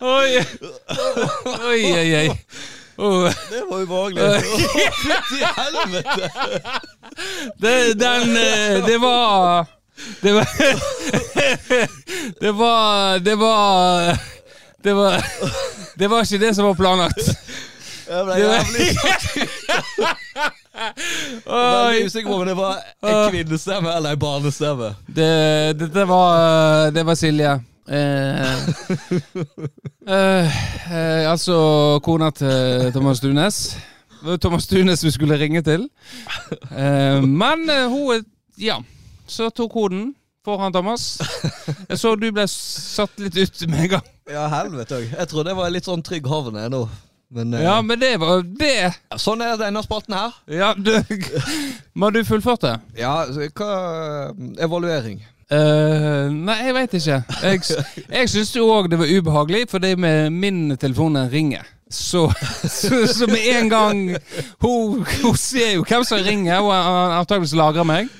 [0.00, 0.44] Oi,
[1.66, 2.14] oi, oi.
[2.16, 2.28] oi.
[3.00, 3.32] Oh.
[3.50, 4.42] Det var ubehagelig.
[4.42, 6.30] Fytti helvete!
[7.58, 9.66] Det, den eh, Det var
[10.20, 10.46] Det var
[12.40, 14.18] Det var Det var
[14.82, 15.24] Det var
[15.94, 17.18] Det var ikke det som var planlagt.
[18.08, 18.98] Jeg ble Det jævlig.
[21.46, 24.94] Veldig usikker på om det var en kvinnestemme eller en barnestemme.
[25.06, 27.60] Det, dette var Det var Silje.
[27.90, 28.68] Eh,
[30.06, 30.46] eh,
[30.94, 31.56] eh, altså
[32.06, 33.58] kona til Thomas Dunes.
[34.20, 35.88] Det var Thomas Dunes vi skulle ringe til.
[36.70, 38.24] Eh, men eh, hun
[38.60, 38.76] Ja,
[39.26, 40.08] så tok hun den
[40.44, 41.18] foran Thomas.
[41.88, 44.10] Jeg så du ble satt litt ut med en gang.
[44.30, 45.08] Ja, helvete òg.
[45.16, 46.84] Jeg trodde det var litt sånn trygg havn jeg nå.
[47.30, 48.92] Men Ja, men det var det.
[49.18, 50.34] sånn er denne spalten her.
[50.50, 50.94] Ja, du
[52.00, 52.76] Må du fullførte?
[52.98, 53.24] Ja,
[53.54, 55.20] hva Evaluering.
[55.50, 57.16] Eh, nei, jeg veit ikke.
[57.42, 57.60] Jeg,
[58.06, 61.66] jeg syns jo òg det var ubehagelig, fordi med min telefon ringer.
[61.90, 62.28] Så,
[62.70, 64.02] så, så med en gang
[64.62, 68.12] hun, hun ser jo hvem som ringer, og an- antakeligvis lagrer meg.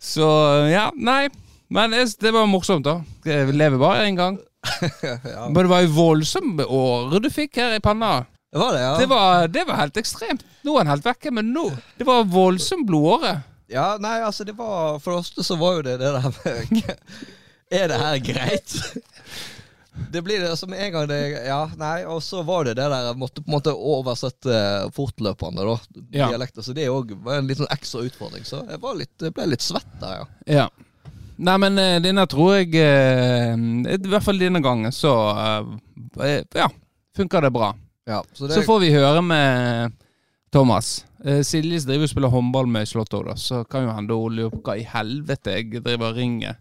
[0.00, 0.28] Så
[0.70, 1.24] ja, nei.
[1.70, 3.00] Men det var morsomt, da.
[3.26, 4.38] Jeg lever bare én gang.
[5.02, 5.48] ja.
[5.50, 8.20] Men det var jo voldsomme årer du fikk her i panna.
[8.50, 8.94] Det var det, ja.
[8.98, 10.42] Det var, det var helt ekstremt.
[10.66, 13.36] Nå er han helt vekke, men nå Det var voldsom blodåre.
[13.70, 16.90] Ja, nei, altså, det var For det første så var jo det det der med
[17.80, 18.72] Er det her greit?
[20.10, 23.10] Det blir det som en gang det Ja, nei, og så var det det der
[23.10, 24.56] Jeg måtte på en måte oversette
[24.96, 25.76] fortløpende, da.
[26.10, 26.28] Ja.
[26.32, 26.64] Dialekter.
[26.66, 28.46] Så det òg var en litt sånn ekstra utfordring.
[28.46, 30.28] Så jeg, var litt, jeg ble litt svett der, ja.
[30.60, 30.66] Ja.
[31.40, 35.12] Nei, men eh, denne tror jeg eh, I hvert fall denne gangen så
[36.20, 36.66] eh, Ja,
[37.16, 37.70] funker det bra.
[38.10, 39.94] ja så det, Så får vi høre med
[40.52, 41.00] Thomas.
[41.24, 44.54] Eh, Silje driver og spiller håndball med Slotto, da, så kan jo hende hun lurer
[44.54, 46.58] på hva i helvete jeg driver og ringer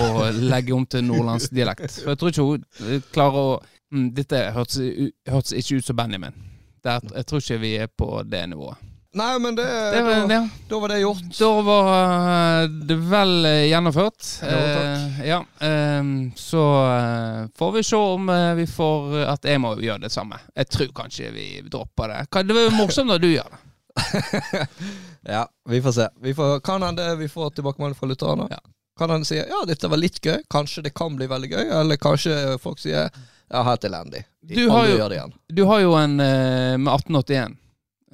[0.00, 2.00] og legger om til nordlandsdialekt.
[2.04, 3.56] For jeg tror ikke hun klarer å
[3.90, 6.36] mm, Dette hørtes, hørtes ikke ut som Benjamin.
[6.84, 8.86] Der, jeg tror ikke vi er på det nivået.
[9.18, 10.42] Nei, men det, Det var, da, ja.
[10.70, 11.30] da var det gjort.
[11.34, 11.88] Da var
[12.62, 14.28] eh, det vel eh, gjennomført.
[14.46, 14.84] Ja, takk.
[14.86, 16.62] Eh, ja, eh, så
[17.58, 20.38] får vi se om vi får At jeg må gjøre det samme.
[20.54, 22.22] Jeg tror kanskje vi dropper det.
[22.46, 23.60] Det var jo morsomt når du gjør det.
[25.22, 26.08] Ja, vi får se.
[26.22, 28.46] Vi får, kan hende vi får tilbakemelding fra lytterne.
[28.50, 28.58] Ja.
[28.98, 30.38] Kan hende si ja, dette var litt gøy.
[30.50, 31.66] Kanskje det kan bli veldig gøy.
[31.80, 33.10] Eller kanskje folk sier
[33.50, 34.24] ja, helt elendig.
[34.40, 35.32] Du har jo- det igjen.
[35.48, 37.56] Du har jo en eh, med 1881,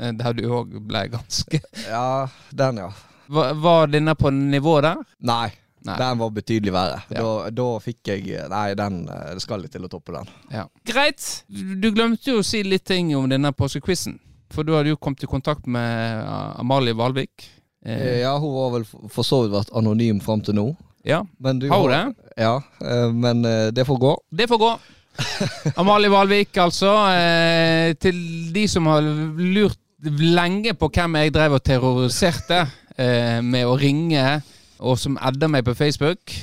[0.01, 2.91] eh, der du òg ble ganske Ja, den, ja.
[3.27, 4.97] Var, var denne på nivå der?
[5.19, 5.51] Nei.
[5.87, 5.95] Nei.
[6.01, 7.03] Den var betydelig verre.
[7.15, 7.23] Ja.
[7.23, 10.31] Da, da fikk jeg Nei, den eh, det skal litt til å toppe den.
[10.51, 10.65] Ja.
[10.87, 11.45] Greit.
[11.47, 14.19] Du glemte jo å si litt ting om denne påskequizen.
[14.55, 17.49] For du hadde jo kommet i kontakt med eh, Amalie Valvik.
[17.87, 20.67] Eh, Ja, hun har vel for så vidt vært anonym fram til nå.
[21.07, 21.23] ja.
[21.41, 22.31] Men du Har hun det?
[22.37, 24.15] Ja, eh, men eh, det får gå.
[24.31, 24.71] Det får gå.
[25.81, 26.91] Amalie Valvik, altså.
[27.17, 28.19] Eh, til
[28.55, 32.59] de som har lurt lenge på hvem jeg drev og terroriserte
[32.99, 34.43] eh, med å ringe,
[34.79, 36.35] og som adda meg på Facebook.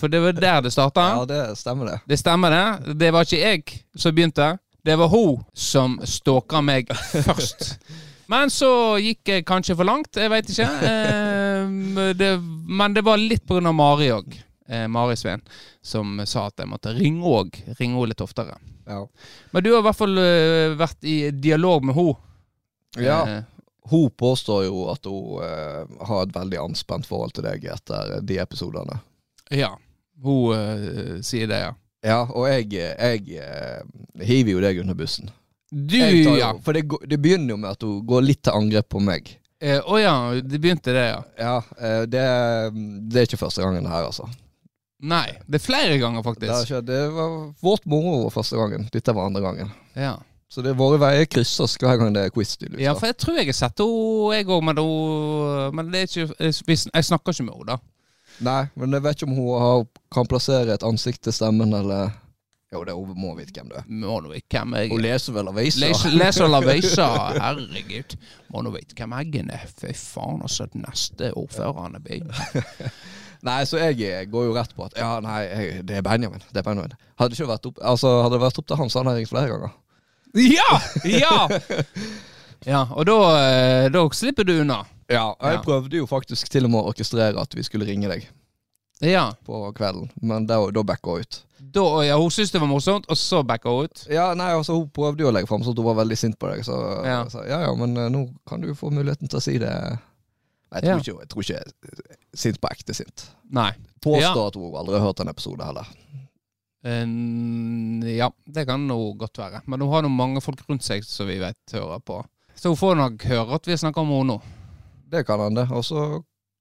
[0.00, 1.04] For det var der det starta.
[1.20, 1.98] Ja, det stemmer det.
[2.08, 2.94] Det stemmer, det.
[2.98, 3.64] Det var ikke jeg
[4.00, 4.46] som begynte.
[4.84, 6.90] Det var hun som stalka meg
[7.24, 7.78] først.
[8.28, 8.68] Men så
[9.00, 10.66] gikk jeg kanskje for langt, jeg veit ikke.
[10.88, 12.30] Eh, det,
[12.68, 13.72] men det var litt pga.
[13.72, 14.36] Mari òg.
[14.68, 15.42] Eh, Mari Sveen,
[15.84, 17.58] som sa at jeg måtte ringe òg.
[17.78, 18.56] Ringe henne litt oftere.
[18.88, 19.02] Ja.
[19.52, 22.16] Men du har i hvert fall eh, vært i dialog med henne.
[23.00, 23.18] ja.
[23.28, 23.42] Eh,
[23.92, 28.38] Hun påstår jo at hun eh, har et veldig anspent forhold til deg etter de
[28.40, 29.00] episodene.
[29.52, 29.74] ja.
[30.24, 31.72] Hun eh, sier det, ja.
[32.04, 33.80] Ja, og jeg, jeg eh,
[34.28, 35.30] hiver jo deg under bussen.
[35.72, 36.52] Du, jo- ja.
[36.62, 39.32] For det, det begynner jo med at hun går litt til angrep på meg.
[39.64, 40.12] Eh, oh ja,
[40.44, 41.22] det begynte det, ja.
[41.40, 42.24] Ja, eh, det,
[43.08, 44.28] det er ikke første gangen her, altså.
[45.04, 46.86] Nei, det er flere ganger, Det, ikke, faktisk.
[46.88, 47.32] det var
[47.64, 48.86] vårt moro var første gangen.
[48.92, 49.72] Dette var andre gangen.
[49.96, 50.14] Ja.
[50.52, 52.54] Så det er våre veier krysses hver gang det er quiz.
[52.60, 54.78] tydeligvis, Ja, for jeg tror jeg har sett henne, jeg òg, men,
[55.74, 56.36] men det er ikke,
[56.94, 57.78] jeg snakker ikke med henne, da.
[58.42, 59.82] Nei, men jeg vet ikke om hun har,
[60.14, 62.10] kan plassere et ansikt til stemmen, eller
[62.74, 63.84] Jo, det hun må vite hvem det er.
[64.02, 65.84] Må nå vite hvem jeg Hun leser vel aviser?
[65.84, 68.16] Leser leser vel aviser, herregud.
[68.50, 69.68] Må nå vite hvem jeg er.
[69.78, 70.66] Fy faen, altså.
[70.74, 72.26] Neste ordføreren blir
[73.44, 76.40] Nei, så jeg eh, går jo rett på at ja, nei, jeg, det er Benjamin.
[76.48, 76.94] Det er Benjamin.
[77.20, 79.32] Hadde, ikke vært opp, altså, hadde det vært opp til han, så hadde jeg ringt
[79.34, 79.74] flere ganger.
[80.40, 80.70] Ja!
[81.04, 81.34] Ja!
[82.64, 84.78] Ja, og da, eh, da slipper du unna.
[85.12, 88.08] Ja, og jeg prøvde jo faktisk til og med å orkestrere at vi skulle ringe
[88.08, 88.28] deg
[89.04, 89.32] Ja.
[89.44, 91.40] på kvelden, men da, da backa hun ut.
[91.74, 94.06] Da, ja hun syntes det var morsomt, og så backa hun ut.
[94.12, 96.38] Ja, nei, altså Hun prøvde jo å legge fram sånn at hun var veldig sint
[96.38, 96.64] på deg.
[96.64, 97.24] Så Ja.
[97.28, 99.72] så ja ja, men eh, nå kan du jo få muligheten til å si det.
[100.74, 103.26] Jeg tror, ikke, jeg tror ikke sint på ekte sint.
[103.50, 103.72] Nei.
[104.02, 105.86] Påstår at hun aldri har hørt en episode heller.
[106.84, 109.62] Eh, ja, det kan nå godt være.
[109.66, 112.22] Men hun har nå mange folk rundt seg som vi vet hører på.
[112.54, 114.40] Så hun får nok høre at vi snakker om henne nå.
[115.14, 115.66] Det kan hende.
[115.70, 116.04] Og så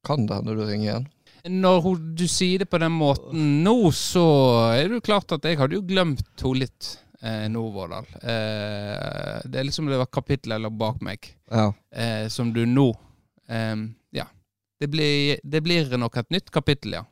[0.05, 1.09] kan det hende du ringer igjen.
[1.43, 4.23] Når hun, du sier det på den måten nå, så
[4.77, 8.07] er det jo klart at jeg hadde jo glemt henne litt eh, Vårdal.
[8.21, 11.73] Eh, det er liksom det var kapittelet eller bak meg, Ja.
[11.91, 12.89] eh, som du nå
[13.49, 13.75] eh,
[14.15, 14.27] Ja.
[14.79, 17.03] Det blir, det blir nok et nytt kapittel, ja.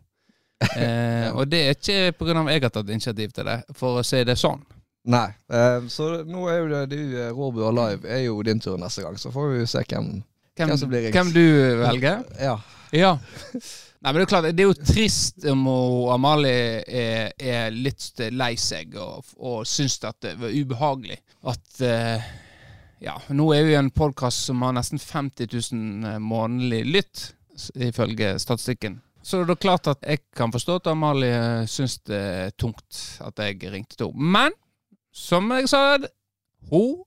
[0.77, 2.43] Eh, og det er ikke pga.
[2.53, 4.61] jeg har tatt initiativ til det, for å si det sånn.
[5.09, 5.27] Nei.
[5.49, 9.01] Eh, så nå er jo det du, eh, Alive, Live er jo din tur neste
[9.01, 10.11] gang, så får vi se hvem
[10.57, 11.45] Hvem, Hvem hvem du
[11.79, 12.23] velger?
[12.39, 12.57] Ja.
[12.91, 13.15] Ja.
[14.01, 15.67] Nei, men Det er klart, det er jo trist om
[16.11, 21.19] Amalie er, er litt lei seg og, og syns at det var ubehagelig.
[21.47, 22.31] At uh,
[23.01, 27.23] Ja, nå er vi i en podkast som har nesten 50 000 månedlig lytt,
[27.77, 28.99] ifølge statistikken.
[29.23, 33.37] Så det er klart at jeg kan forstå at Amalie syns det er tungt at
[33.41, 34.31] jeg ringte til henne.
[34.33, 34.57] Men
[35.13, 35.97] som jeg sa,
[36.69, 37.03] hun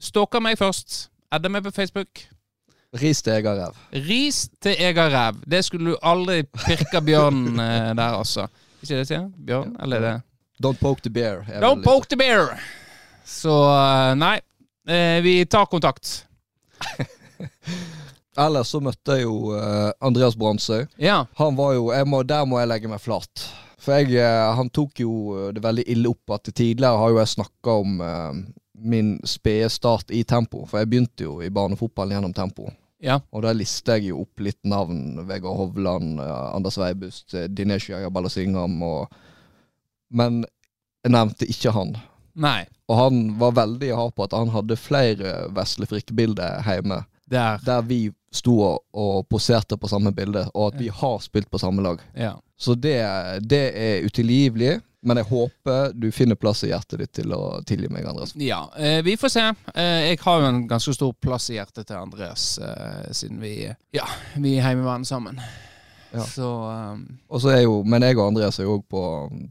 [0.00, 1.10] stalker meg først.
[1.32, 2.24] Adda meg på Facebook.
[3.00, 3.76] Ris til egerrev.
[4.08, 5.42] Ris til ega ræv.
[5.46, 8.46] Det skulle du aldri pirka bjørnen eh, der, altså.
[8.82, 9.28] Ikke det sier?
[9.46, 9.76] Bjørn?
[9.82, 10.16] Eller er det
[10.64, 11.42] Don't poke the bear.
[11.60, 12.54] Don't poke the bear!
[13.24, 14.38] Så eh, nei.
[14.88, 16.26] Eh, vi tar kontakt.
[18.46, 19.56] Ellers så møtte jeg jo
[20.04, 20.84] Andreas Brandsøy.
[21.00, 21.22] Ja.
[21.38, 23.46] Han var jo må, Der må jeg legge meg flat.
[23.80, 24.20] For jeg,
[24.58, 25.12] han tok jo
[25.56, 28.02] det veldig ille opp at tidligere har jo jeg snakka om
[28.76, 30.66] min spede start i tempo.
[30.66, 32.68] For jeg begynte jo i barnefotballen gjennom tempo.
[33.02, 33.20] Ja.
[33.30, 35.26] Og da lister jeg jo opp litt navn.
[35.28, 39.12] Vegard Hovland, eh, Anders Veibust, eh, Dinesh Jaya Balasingham og
[40.08, 40.44] Men
[41.02, 41.96] jeg nevnte ikke han.
[42.38, 42.66] Nei.
[42.86, 47.00] Og han var veldig hard på at han hadde flere Vesle Frikke-bilder hjemme.
[47.26, 47.58] Der.
[47.66, 51.82] Der vi sto og poserte på samme bilde, og at vi har spilt på samme
[51.82, 52.02] lag.
[52.14, 52.36] Ja.
[52.56, 53.00] Så det,
[53.50, 54.76] det er utilgivelig.
[55.02, 58.32] Men jeg håper du finner plass i hjertet ditt til å tilgi meg, Andreas.
[58.40, 58.62] ja.
[58.78, 59.44] Eh, vi får se.
[59.74, 63.52] Eh, jeg har jo en ganske stor plass i hjertet til Andreas, eh, siden vi
[63.94, 65.40] Ja, vi er heimevernet sammen.
[66.12, 66.22] Ja.
[66.24, 67.18] Så um,
[67.50, 69.02] er jo, Men jeg og Andreas er jo òg på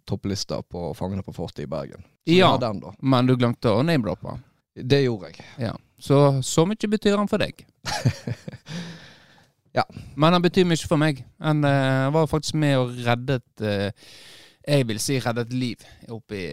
[0.08, 2.02] topplista på Fangene på fortet i Bergen.
[2.26, 2.58] Så Ja.
[2.58, 2.82] den.
[3.02, 4.40] Men du glemte å name-droppe.
[4.76, 5.46] Det gjorde jeg.
[5.60, 5.76] Ja.
[6.00, 7.66] Så så mye betyr han for deg.
[9.76, 9.84] Ja.
[10.16, 11.20] Men han betyr mye for meg.
[11.44, 13.92] Han uh, var faktisk med og reddet eh,
[14.66, 16.48] Jeg vil si reddet liv oppe i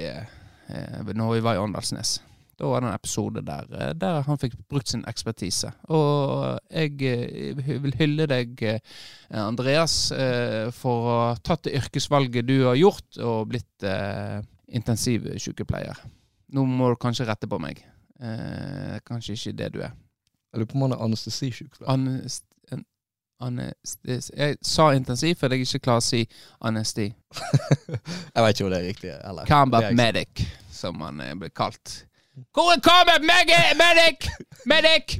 [1.12, 2.20] Når vi var i Åndalsnes.
[2.62, 5.72] Da var det en episode der, eh, der han fikk brukt sin ekspertise.
[5.90, 8.78] Og jeg eh, vil hylle deg, eh,
[9.42, 10.12] Andreas,
[10.76, 13.86] for å ha tatt det yrkesvalget du har gjort, og blitt
[14.68, 16.04] intensivsykepleier.
[16.52, 17.82] Nå må du kanskje rette på meg.
[19.08, 19.96] Kanskje ikke det du er.
[20.52, 21.90] Jeg lurer på om han er anestesisykepleier.
[21.90, 22.44] Anest
[23.46, 24.30] en Anestes...
[24.36, 26.22] Jeg sa intensiv fordi jeg ikke klarer å si
[26.60, 27.08] anesti.
[28.34, 29.12] Jeg vet ikke om det er riktig.
[29.18, 29.46] Eller.
[29.48, 32.02] Combat er medic, som han blir kalt.
[32.52, 34.28] Hvor er combat medic?
[34.66, 35.18] Medic!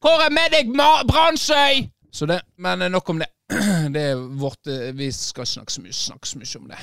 [0.00, 0.70] Hvor er medic
[1.08, 1.90] Brandsøy?
[2.10, 3.26] Så det, men eh, nok om det.
[3.94, 6.80] Det er vårt eh, Vi skal ikke snakke så mye, snakke så mye om det.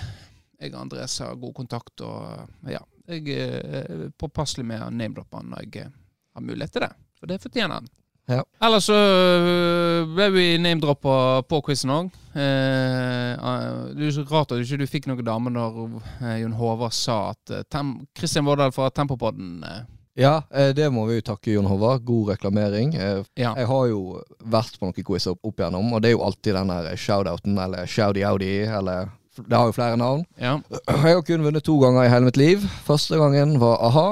[0.57, 2.21] Jeg og Andres har god kontakt, og
[2.67, 2.83] eh, ja.
[3.07, 5.93] Jeg er påpasselig med å name-droppe han når jeg eh,
[6.35, 6.91] har mulighet til det.
[7.19, 7.87] For det fortjener han.
[8.27, 8.41] Ja.
[8.59, 12.09] Ellers så øh, ble vi name-droppa på quizen òg.
[12.35, 15.77] Eh, eh, det er så rart at du ikke fikk noen dame når
[16.21, 19.79] eh, Jon Håvard sa at eh, tem Kristian Vårdal fra Tempopodden eh,
[20.17, 20.41] Ja,
[20.73, 22.01] det må vi jo takke Jon Håvard.
[22.03, 22.95] God reklamering.
[22.97, 23.51] Ja.
[23.53, 23.99] Jeg har jo
[24.43, 27.53] vært på noen quiz opp, opp igjennom, og det er jo alltid den der shout-outen,
[27.61, 30.23] eller shouty-outy, eller Det har jo flere navn.
[30.41, 30.55] ja.
[30.89, 32.65] Jeg har kun vunnet to ganger i hele mitt liv.
[32.87, 34.07] Første gangen var a-ha.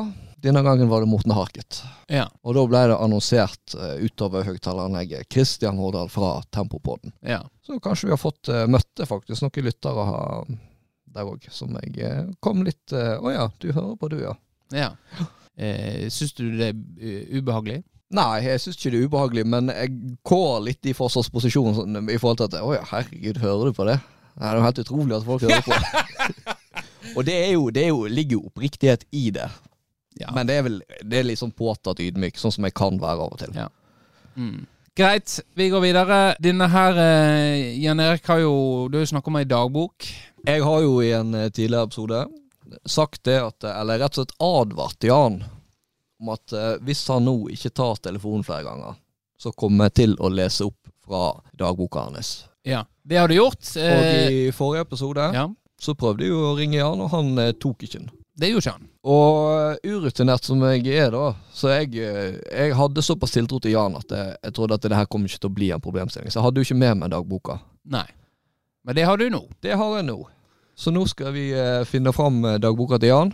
[0.46, 1.80] Denne gangen var det Morten Harket.
[2.12, 2.28] Ja.
[2.46, 7.16] Og da ble det annonsert uh, utover høyttaleranlegget Kristian Hårdal fra Tempopodden.
[7.26, 7.42] ja.
[7.66, 10.04] Så kanskje vi har fått uh, møtte faktisk noen lyttere
[11.16, 14.20] der òg, som jeg uh, kom litt Å uh, oh, ja, du hører på du,
[14.22, 14.36] ja.
[14.76, 14.92] ja.
[15.58, 17.82] Eh, Syns du det er ubehagelig?
[18.14, 19.96] Nei, jeg syns ikke det er ubehagelig, men jeg
[20.30, 23.90] går litt i forsvarsposisjon sånn, i forhold til at Å ja, herregud, hører du på
[23.90, 23.98] det?
[24.36, 26.54] Det er jo helt utrolig at folk hører på.
[27.16, 29.48] Og det jo, det jo, ligger jo oppriktighet i det.
[30.20, 30.32] Ja.
[30.36, 33.26] Men det er vel det er litt sånn påtatt ydmyk, sånn som jeg kan være
[33.26, 33.56] av og til.
[33.58, 33.68] Ja.
[34.36, 34.66] Mm.
[34.96, 36.20] Greit, vi går videre.
[36.40, 40.08] Denne her, eh, Jan Erik, har jo Du har jo snakka om ei dagbok.
[40.46, 42.26] Jeg har jo i en eh, tidligere episode
[42.86, 45.44] sagt det at eh, Eller rett og slett advart Jan
[46.22, 48.96] om at eh, hvis han nå ikke tar telefonen flere ganger,
[49.38, 52.46] så kommer jeg til å lese opp fra dagboka hans.
[52.64, 52.86] Ja.
[53.04, 53.62] Det har du gjort.
[53.76, 55.50] Og Eh, i forrige episode ja.
[55.82, 58.14] så prøvde jeg jo å ringe Jan, og han eh, tok ikke den.
[58.36, 58.88] Det gjorde ikke han.
[59.08, 63.76] Og eh, urutinert som jeg er da, så jeg, eh, jeg hadde såpass tiltro til
[63.78, 66.34] Jan at jeg, jeg trodde at det her kom ikke til å bli en problemstilling.
[66.34, 67.62] Så jeg hadde jo ikke med meg dagboka.
[67.96, 68.08] Nei.
[68.86, 69.46] Men det har du nå.
[69.64, 70.18] Det har jeg nå.
[70.76, 73.32] Så nå skal vi eh, finne fram eh, dagboka til Jan.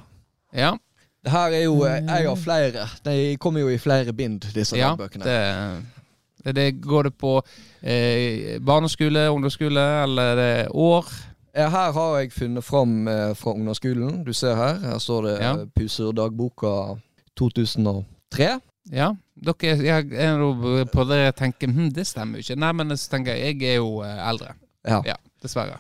[0.53, 0.75] Ja.
[1.21, 2.85] Det her er jo Jeg en av flere.
[3.05, 5.25] De kommer jo i flere bind, disse ja dagbøkene.
[5.25, 7.35] det, det, det Går det på
[7.81, 11.09] eh, barneskole, ungdomsskole, eller er det år?
[11.53, 14.23] Eh, Her har jeg funnet fram eh, fra ungdomsskolen.
[14.25, 14.77] Du ser her.
[14.79, 15.53] Her står det Ja.
[15.57, 15.65] ja.
[15.75, 16.97] Pusur-dagboka
[17.37, 18.59] 2003.
[18.91, 19.11] Ja.
[19.41, 22.59] Dere jeg er på det jeg tenker hm, det stemmer jo ikke.
[22.61, 24.53] Nei, men så tenker jeg jeg er jo eh, eldre.
[24.87, 25.01] Ja.
[25.05, 25.77] Ja, dessverre.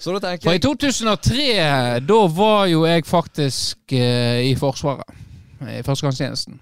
[0.00, 1.46] Så da tenker For i 2003,
[2.06, 5.22] da var jo jeg faktisk eh, i Forsvaret.
[5.62, 6.58] I førstegangstjenesten.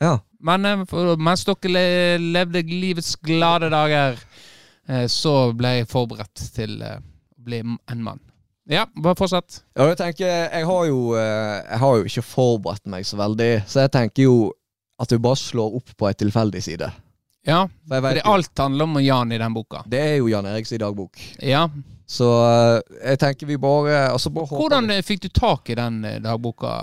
[0.00, 0.16] Ja.
[0.40, 4.16] Men eh, for, mens dere levde livets glade dager,
[4.88, 6.98] eh, så ble jeg forberedt til eh,
[7.48, 8.20] bli en mann.
[8.68, 9.62] Ja, bare fortsett.
[9.72, 13.52] Ja, jeg tenker jeg har jo eh, Jeg har jo ikke forberedt meg så veldig,
[13.64, 14.38] så jeg tenker jo
[15.00, 16.88] at du bare slår opp på ei tilfeldig side.
[17.48, 19.84] Ja, For for det alt handler om Jan i den boka.
[19.88, 21.16] det er jo Jan Eriks dagbok.
[21.40, 21.68] Ja.
[22.08, 22.80] Så eh,
[23.10, 26.74] jeg tenker vi bare altså bare Hvordan fikk du tak i den eh, dagboka,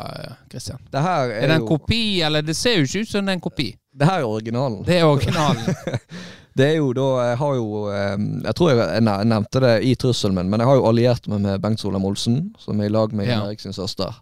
[0.49, 0.82] Kristian?
[0.89, 3.25] Det her er, Er det en jo kopi, eller det ser jo ikke ut som
[3.25, 3.67] det er en kopi.
[3.95, 4.82] Det her er originalen.
[4.86, 6.01] Det er originalen.
[6.56, 8.13] Det er jo da Jeg har jo eh,
[8.46, 11.60] Jeg tror jeg, nevnte det i trusselen min, men jeg har jo alliert meg med
[11.63, 13.41] Bengt Solheim Olsen, som er i lag med Ja.
[13.44, 14.13] Erik sin søster.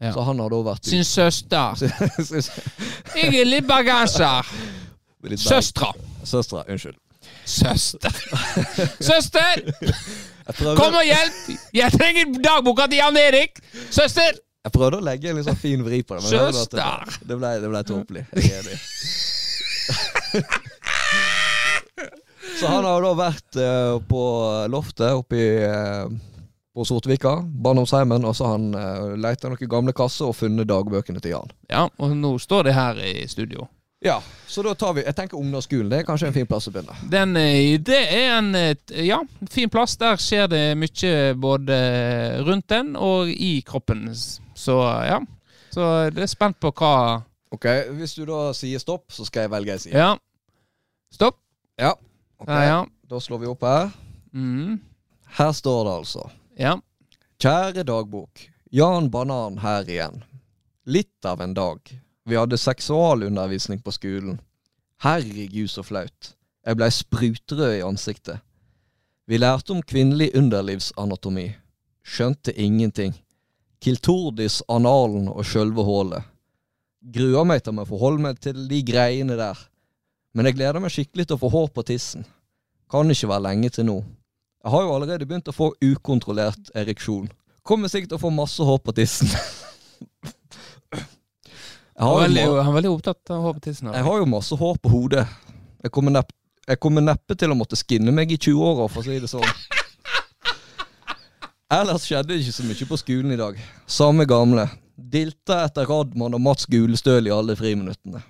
[0.00, 0.12] Ja.
[0.12, 1.80] Så han har da vært Sin søster.
[3.16, 4.44] Jeg er litt bergenser.
[5.40, 5.92] Søstera.
[6.24, 6.64] Søstera.
[6.68, 6.98] Unnskyld.
[7.46, 8.12] Søster.
[9.08, 9.62] Søster!
[10.76, 11.38] Kom og hjelp!
[11.74, 13.58] Jeg trenger dagboka til Jan Erik!
[13.90, 14.36] Søster!
[14.66, 17.04] jeg prøvde å legge en litt sånn fin vri på det, men Søster!
[17.06, 18.24] det, det ble, det ble tåpelig.
[18.34, 18.78] Jeg er enig.
[22.60, 24.22] Så han har da vært eh, på
[24.72, 26.08] loftet oppe i eh,
[26.76, 31.20] på Sortvika, barndomsheimen, og så har han eh, leita noen gamle kasser og funnet dagbøkene
[31.24, 31.52] til Jan.
[31.72, 33.68] Ja, og nå står det her i studio.
[34.04, 35.88] Ja, så da tar vi Jeg tenker ungdomsskolen.
[35.90, 36.96] Det er kanskje en fin plass å begynne.
[37.12, 39.96] Den, eh, det er en eh, ja, fin plass.
[40.00, 41.78] Der skjer det mye både
[42.44, 44.10] rundt den og i kroppen.
[44.56, 44.76] Så
[45.08, 45.22] ja.
[45.72, 47.66] Så det er spent på hva Ok,
[47.96, 49.96] Hvis du da sier stopp, så skal jeg velge en side.
[49.96, 50.12] Ja.
[51.14, 51.38] Stopp.
[52.38, 52.86] Ok, Ja, ja.
[53.06, 53.90] Da slår vi opp her.
[54.34, 54.80] Mm.
[55.38, 56.30] Her står det altså.
[56.58, 56.74] Ja.
[57.42, 58.48] Kjære dagbok.
[58.70, 60.24] Jan Banan her igjen.
[60.86, 61.78] Litt av en dag.
[62.26, 64.40] Vi hadde seksualundervisning på skolen.
[65.02, 66.32] Herregud, så flaut.
[66.66, 68.42] Jeg blei sprutrød i ansiktet.
[69.26, 71.46] Vi lærte om kvinnelig underlivsanatomi.
[72.06, 73.14] Skjønte ingenting.
[73.82, 76.26] Kiltordis, analen og sjølve hullet.
[77.02, 79.58] Gruer meg til å forholde meg til de greiene der.
[80.36, 82.26] Men jeg gleder meg skikkelig til å få hår på tissen.
[82.92, 83.96] Kan ikke være lenge til nå.
[84.60, 87.30] Jeg har jo allerede begynt å få ukontrollert ereksjon.
[87.66, 89.32] Kommer sikkert til å få masse hår på tissen.
[91.96, 93.88] Han har, er veldig, han er veldig opptatt av hår på tissen.
[93.88, 95.24] jeg har jo masse hår på hodet.
[95.80, 96.34] Jeg kommer, nepp,
[96.68, 99.48] Jeg kommer neppe til å måtte skinne meg i 20-åra, for å si det sånn.
[101.72, 103.56] Ellers skjedde det ikke så mye på skolen i dag.
[103.88, 104.68] Samme gamle.
[104.96, 108.20] Dilta etter Radman og Mats Gulestøl i alle friminuttene.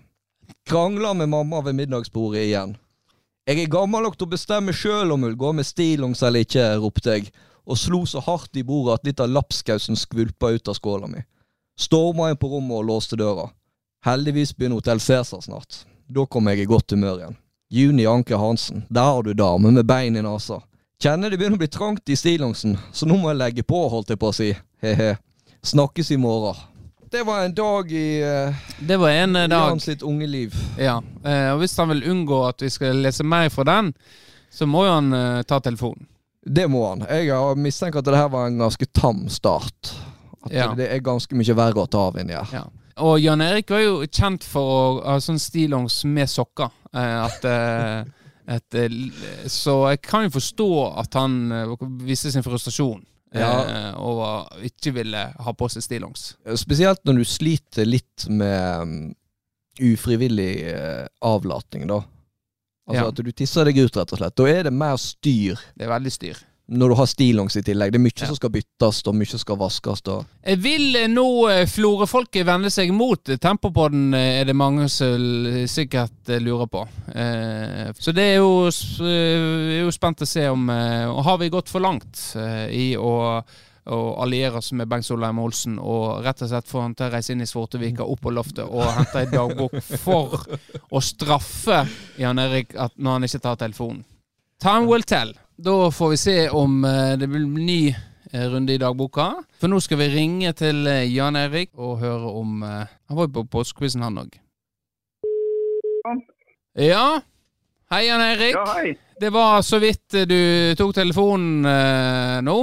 [0.67, 2.77] Krangla med mamma ved middagsbordet igjen.
[3.47, 6.65] Jeg er gammel nok til å bestemme sjøl om hun går med stillongs eller ikke,
[6.83, 7.31] ropte jeg,
[7.63, 11.23] og slo så hardt i bordet at litt av lapskausen skvulpa ut av skåla mi.
[11.79, 13.47] Storma inn på rommet og låste døra.
[14.03, 15.85] Heldigvis begynner Hotell Cæsar snart.
[16.11, 17.39] Da kom jeg i godt humør igjen.
[17.71, 20.65] Juni Anke Hansen, der har du dame med bein i nesa.
[20.99, 24.11] Kjenner det begynner å bli trangt i stillongsen, så nå må jeg legge på, holdt
[24.11, 24.51] jeg på å si.
[24.83, 25.15] He-he.
[25.63, 26.59] Snakkes i morgen.
[27.11, 29.69] Det var en dag i uh, Det var en eh, dag.
[29.69, 30.55] Jan sitt unge liv.
[30.79, 33.93] Ja, uh, og Hvis han vil unngå at vi skal lese mer fra den,
[34.51, 36.09] så må jo han uh, ta telefonen.
[36.43, 37.07] Det må han.
[37.11, 39.95] Jeg har mistenkt at det her var en ganske tam start.
[40.47, 40.69] At Ja.
[40.75, 42.51] det er ganske mye verre å ta av inni her.
[42.53, 42.67] Ja.
[43.03, 46.71] Og Jan Erik var jo kjent for å ha sånn stillongs med sokker.
[46.95, 48.07] At, eh,
[49.61, 50.71] så jeg kan jo forstå
[51.03, 51.35] at han
[52.07, 53.03] viste sin frustrasjon
[53.41, 53.93] Ja.
[54.01, 56.35] og ikke ville ha på seg stillongs.
[56.57, 59.15] Spesielt når du sliter litt med mm,
[59.93, 62.03] ufrivillig eh, avlating, da.
[62.87, 63.09] Altså Ja.
[63.11, 64.37] at du tisser deg ut, rett og slett.
[64.39, 66.39] Da er det mer styr Det er veldig styr.
[66.69, 67.93] Når du har stillongs i tillegg.
[67.93, 68.27] Det er mye Ja.
[68.27, 70.03] som skal byttes, og mye som skal vaskes.
[70.11, 70.25] Og
[70.59, 76.27] vil eh, nå eh, Florø-folket vende seg mot Tempopodden, eh, er det mange som sikkert
[76.43, 76.83] lurer på.
[78.01, 82.19] Så det er jo, er jo spent å se om Har vi gått for langt
[82.71, 83.43] i å
[83.87, 87.13] og alliere oss med Bengt Solheim Olsen og rett og slett få han til å
[87.13, 90.43] reise inn i Svortevika, opp på loftet og hente ei dagbok for
[90.91, 91.85] å straffe
[92.19, 94.03] Jan Erik når han ikke tar telefonen.
[94.59, 95.31] Time will tell.
[95.59, 97.89] Da får vi se om eh, det blir ny
[98.33, 99.31] eh, runde i dagboka.
[99.61, 103.33] For nå skal vi ringe til eh, Jan Erik og høre om Han var jo
[103.39, 104.37] på påskequizen, han òg.
[106.77, 107.23] Ja.
[107.89, 108.53] Hei, Jan Erik.
[108.53, 108.93] Ja, hei.
[109.17, 110.37] Det var så vidt du
[110.77, 112.61] tok telefonen eh, nå.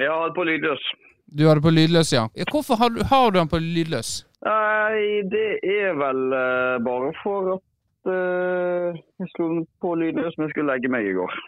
[0.00, 0.90] Jeg har det på lydløs.
[1.28, 2.28] Du har det på lydløs, ja.
[2.48, 4.22] hvorfor har du, har du den på lydløs?
[4.48, 6.28] Nei, det er vel
[6.86, 11.42] bare for at jeg slo den på lydløs når jeg skulle legge meg i går.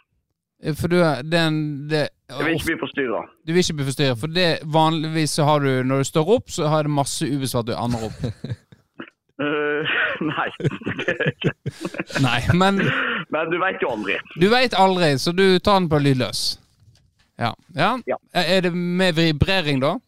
[0.65, 0.97] Eh, For du
[1.31, 3.23] den det, Jeg vil ikke bli forstyrra.
[3.47, 6.51] Du vil ikke bli forstyrret, for det vanligvis så har du Når du står opp,
[6.51, 8.17] så har det masse ubesvarte anrop.
[9.37, 9.85] Uh,
[10.25, 10.49] nei.
[12.25, 12.79] Nei, men
[13.29, 14.17] Men du veit jo aldri.
[14.41, 16.59] du veit aldri, så du tar den på lydløs.
[17.39, 17.51] Ja.
[17.77, 17.91] ja.
[18.09, 18.17] Ja.
[18.33, 19.99] Er det med vibrering, da?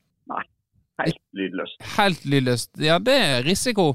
[0.99, 1.77] Helt lydløst.
[1.99, 2.71] Helt lydløst.
[2.83, 3.93] Ja, det er risiko.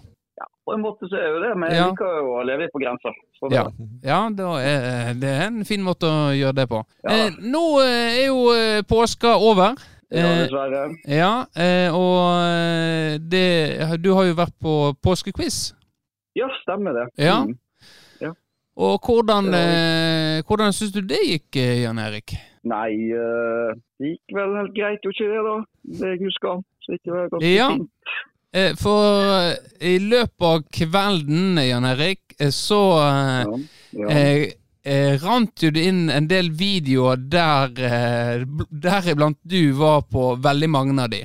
[0.63, 1.89] Ja, på en måte så er jo det, men jeg Ja.
[1.89, 3.11] liker jo å leve litt på grensa.
[3.51, 3.67] Ja,
[4.03, 6.83] ja er det er en fin måte å gjøre det på.
[7.03, 7.09] Ja.
[7.27, 9.75] Eh, nå eh, er jo eh, påska over.
[10.11, 10.95] ja, Eh, dessverre.
[11.07, 15.73] ja, eh, og eh, det Du har jo vært på påskequiz.
[16.35, 17.07] Ja, stemmer det.
[17.17, 17.43] Ja.
[17.45, 17.57] Mm.
[18.75, 22.33] Og hvordan, eh, hvordan syns du det gikk, eh, Jan Erik?
[22.63, 25.55] Nei, eh, det gikk vel helt greit, jo ikke det, da?
[25.83, 26.63] Det jeg husker.
[26.81, 27.69] Så det gikk vel ganske Ja.
[27.69, 27.89] fint.
[28.53, 33.57] Eh, for eh, i løpet av kvelden, Jan Erik, eh, så Ja.
[33.93, 34.09] Ja.
[34.09, 34.51] eh,
[34.85, 40.69] eh, rant jo det inn en del videoer der eh, deriblant du var på veldig
[40.69, 41.23] mange av de.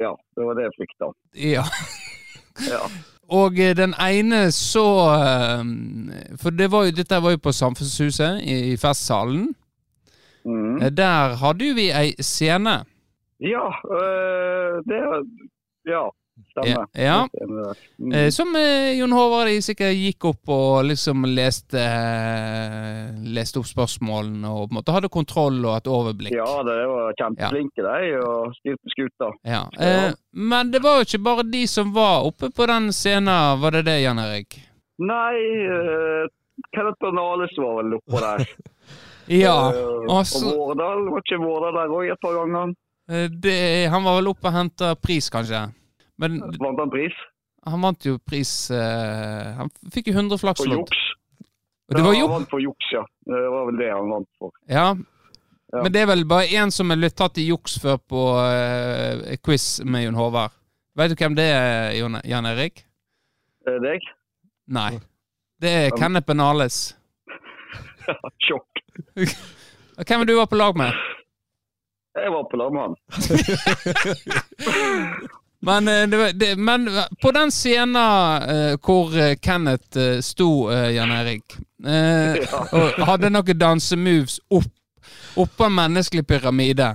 [0.00, 1.12] ja, det var det jeg frykta.
[1.34, 1.64] Ja.
[2.68, 2.82] Ja.
[3.30, 4.82] Og den ene så
[6.40, 9.54] For det var jo, dette var jo på Samfunnshuset, i, i festsalen.
[10.46, 10.78] Mm.
[10.96, 12.84] Der hadde jo vi ei scene.
[13.40, 15.02] Ja, øh, det
[15.86, 16.08] Ja,
[16.52, 16.86] stemmer.
[16.92, 17.28] Ja.
[17.98, 18.12] Mm.
[18.12, 23.68] Eh, som eh, Jon Håvard de sikkert gikk opp og liksom leste eh, Leste opp
[23.68, 26.36] spørsmålene og på en måte hadde kontroll og et overblikk.
[26.36, 29.30] ja, det var kjempeflinke, de, og styrte skuta.
[29.48, 29.64] Ja.
[29.78, 33.76] Eh, men det var jo ikke bare de som var oppe på den scenen, var
[33.76, 34.60] det det, Jan Erik?
[34.98, 35.34] Nei,
[35.70, 36.26] uh,
[36.74, 38.48] Kenneth Bernales var vel oppå der.
[39.28, 39.74] Ja.
[39.76, 42.70] Eh, og Vårdal, var ikke Vårdal der òg et par ganger?
[43.44, 45.66] det, han var vel oppe og henta pris, kanskje.
[46.18, 47.14] Men Vant han pris?
[47.68, 50.78] han vant jo pris eh, Han fikk jo 100 For flakslodd.
[50.78, 51.00] juks.
[51.88, 53.02] Og det var jo Han vant for juks, ja.
[53.28, 54.50] Det var vel det han vant for.
[54.66, 54.86] Ja.
[55.68, 55.82] Ja.
[55.82, 59.36] Men det er vel bare én som er blitt tatt i juks før på uh,
[59.44, 60.54] quiz med Jon Håvard.
[60.96, 61.92] Vet du hvem det er,
[62.24, 62.82] Jan Erik?
[63.68, 64.06] Er det deg?
[64.72, 64.94] Nei.
[65.60, 66.78] Det er Kenneth Benales.
[68.46, 68.80] Sjokk.
[70.08, 70.94] Hvem var du var på lag med?
[72.16, 72.94] Jeg var på lag med han.
[75.60, 76.90] Men, eh, det, men
[77.22, 77.96] på den scenen
[78.42, 81.58] eh, hvor eh, Kenneth sto, Jan Erik,
[82.74, 84.70] og hadde noen dansemoves opp,
[85.38, 86.88] oppå en menneskelig pyramide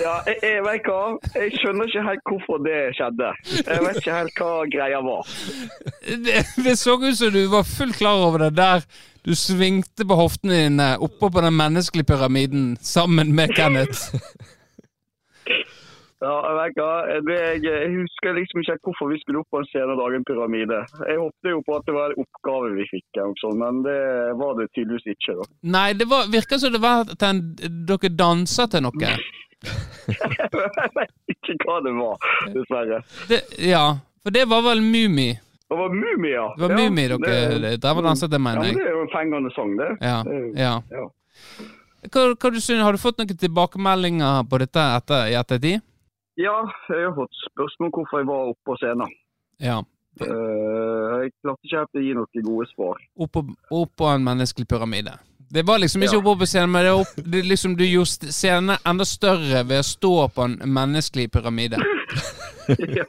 [0.00, 1.00] Ja, jeg, jeg vet hva.
[1.34, 3.32] Jeg skjønner ikke helt hvorfor det skjedde.
[3.66, 5.32] Jeg vet ikke helt hva greia var.
[6.28, 8.86] det, det så ut som du var fullt klar over det der
[9.26, 14.14] Du svingte på hoftene dine oppå på den menneskelige pyramiden sammen med Kenneth.
[16.22, 16.90] Ja, jeg vet hva.
[17.26, 20.26] Det, jeg, husker liksom ikke hvorfor vi skulle opp på en scene og lage en
[20.28, 20.78] pyramide.
[21.08, 23.20] Jeg håpte jo på at det var en oppgave vi fikk,
[23.58, 23.98] men det
[24.38, 25.36] var det tydeligvis ikke.
[25.40, 25.48] da.
[25.76, 26.30] Nei, det var,
[26.62, 27.42] som det var at en,
[27.88, 29.14] dere dansa til noe.
[30.12, 33.02] jeg vet ikke hva det var, dessverre.
[33.30, 33.86] Det, ja,
[34.22, 35.30] for det var vel Mummi.
[35.72, 36.48] Det var Mumia.
[36.56, 38.74] Det var mumi dere drev og dansa til, mener jeg.
[38.74, 39.94] Ja, det er jo en fengende sang, det.
[40.04, 40.74] Ja, Det ja.
[40.92, 41.06] ja.
[42.02, 45.80] Hva, hva du synes, Har du fått noen tilbakemeldinger på dette etter, i ettertid?
[46.40, 49.10] Ja, jeg har fått spørsmål om hvorfor jeg var oppe på scenen.
[49.60, 49.80] Ja.
[50.20, 53.02] Eh, jeg klarte ikke helt å gi noen gode svar.
[53.20, 55.18] Opp på en menneskelig pyramide.
[55.52, 56.20] Det var liksom ikke Ja.
[56.22, 59.84] oppe på scenen, men det opp, det liksom, du gjorde scenen enda større ved å
[59.84, 61.76] stå på en menneskelig pyramide.
[62.98, 63.04] ja.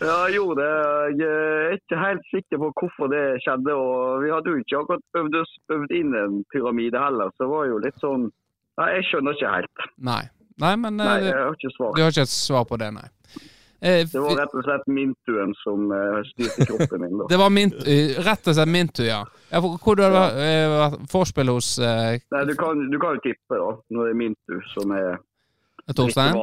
[0.00, 1.16] ja, jeg gjorde det.
[1.16, 3.72] Jeg er ikke helt sikker på hvorfor det skjedde.
[3.72, 5.40] og Vi hadde jo ikke akkurat øvd,
[5.76, 8.28] øvd inn en pyramide heller, så det var jo litt sånn
[8.80, 9.82] Nei, jeg skjønner ikke helt.
[10.00, 10.22] Nei.
[10.60, 11.92] Nei, men eh, Nei, jeg har ikke svar.
[11.96, 13.08] du har ikke et svar på det, nei.
[13.82, 17.16] Eh, Det var rett og slett mintuen som eh, styrte kroppen min.
[17.18, 17.26] da.
[17.32, 19.24] det var min, eh, rett og slett mintu, ja.
[19.50, 23.58] ja hvor du har vært vorspiel hos eh, Nei, du kan, du kan jo tippe,
[23.58, 25.18] da, når det er mintu som er
[25.96, 26.36] Torstein?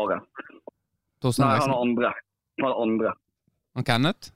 [1.23, 2.11] Torstein Nei, han andre.
[2.61, 3.13] Han andre.
[3.75, 4.31] Han Kenneth?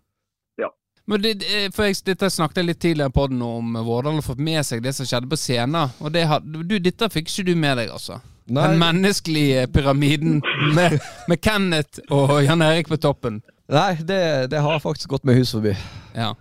[0.62, 0.70] Ja.
[1.06, 1.44] Men det-
[1.76, 4.84] for jeg, Dette snakket jeg litt tidligere på den om Vårdal har fått med seg
[4.84, 5.92] det som skjedde på scenen.
[6.00, 8.22] Og det du, Dette fikk ikke du med deg, altså.
[8.48, 10.42] Den menneskelige pyramiden
[10.76, 13.42] med, med Kenneth og Jan Erik på toppen.
[13.72, 15.72] Nei, det, det har faktisk gått med hus forbi.
[16.16, 16.34] Ja.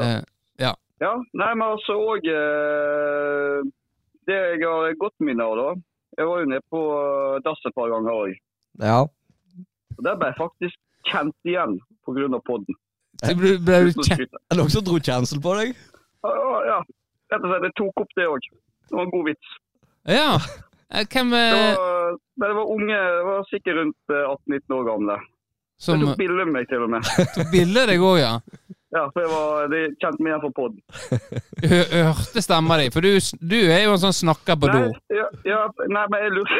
[0.00, 0.20] Eh,
[0.60, 0.74] ja.
[1.00, 3.58] Ja, nei, men altså òg eh,
[4.28, 5.72] Det jeg har godt minne av, da.
[6.20, 8.34] Jeg var jo nede på eh, dass et par ganger òg.
[8.84, 9.00] Ja.
[9.96, 10.76] Og der ble jeg faktisk
[11.08, 12.40] kjent igjen pga.
[12.44, 12.76] podden.
[13.24, 14.28] Så ble, ble du kjent.
[14.28, 15.72] Er det noen som dro kjensel på deg?
[16.22, 16.78] Ja, ja,
[17.32, 17.66] rett og slett.
[17.70, 18.46] Jeg tok opp det òg.
[18.88, 19.56] Det var en god vits.
[20.12, 20.28] Ja.
[20.94, 24.84] Eh, Hvem Det eh, var, det var unge, det var sikkert rundt eh, 18-19 år
[24.90, 25.16] gamle.
[25.80, 27.02] som Jeg tok bilde med meg til og med.
[27.36, 28.34] tok bilde deg òg, ja?
[28.92, 30.50] Ja, for jeg var, de kjente meg igjen fra.
[30.68, 31.68] Du
[32.12, 32.90] Hørte stemma di?
[32.92, 33.08] For du,
[33.40, 34.82] du er jo en sånn snakker på do.
[34.82, 36.52] Nei, ja, ja, nei, men jeg lurer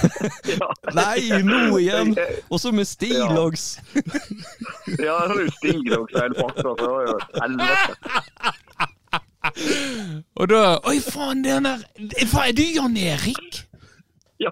[0.56, 0.68] ja.
[0.98, 2.10] Nei, nå igjen!
[2.18, 3.68] Også Og så med Stilogs!
[4.98, 6.66] Ja, det er jo Stig også, hele pakka.
[6.66, 7.92] så Det var jo helvete.
[10.34, 11.86] Og da Oi, faen, den der
[12.32, 13.67] Hva er du, Jan Erik?
[14.38, 14.50] Ja,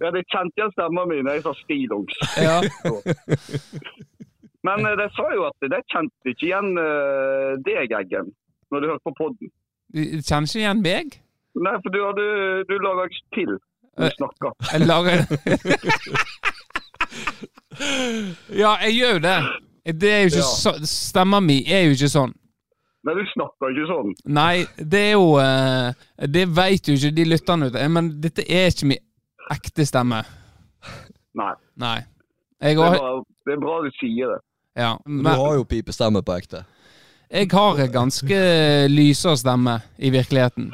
[0.00, 2.14] ja, hadde kjente igjen stemmen min jeg sa stillongs.
[2.40, 2.58] Ja.
[4.66, 8.32] Men eh, de sa jo at de kjente ikke igjen eh, deg, Eggen,
[8.72, 9.52] når du hørte på podden.
[9.94, 11.18] Du Kjenner ikke igjen meg?
[11.58, 12.26] Nei, for du, du,
[12.68, 13.54] du lager til
[13.98, 14.50] når du snakker.
[14.72, 15.18] Jeg lager
[18.58, 19.38] Ja, jeg gjør jo det.
[20.00, 20.50] Det er jo ikke Ja.
[20.62, 22.32] så, stemmen min er jo ikke sånn.
[23.06, 24.10] Nei, du snakker ikke sånn.
[24.36, 25.92] Nei, det er jo eh,
[26.26, 27.84] Det vet jo ikke de lytterne ute.
[27.88, 29.04] Men dette er ikke min
[29.50, 30.22] ekte stemme.
[31.38, 31.52] Nei.
[31.78, 31.98] Nei.
[32.60, 34.40] Jeg Det er, bra, det er bra du sier det.
[34.76, 36.64] ja, Du har jo pipestemme på ekte.
[37.30, 38.38] jeg har en ganske
[38.90, 40.72] lysere stemme i virkeligheten.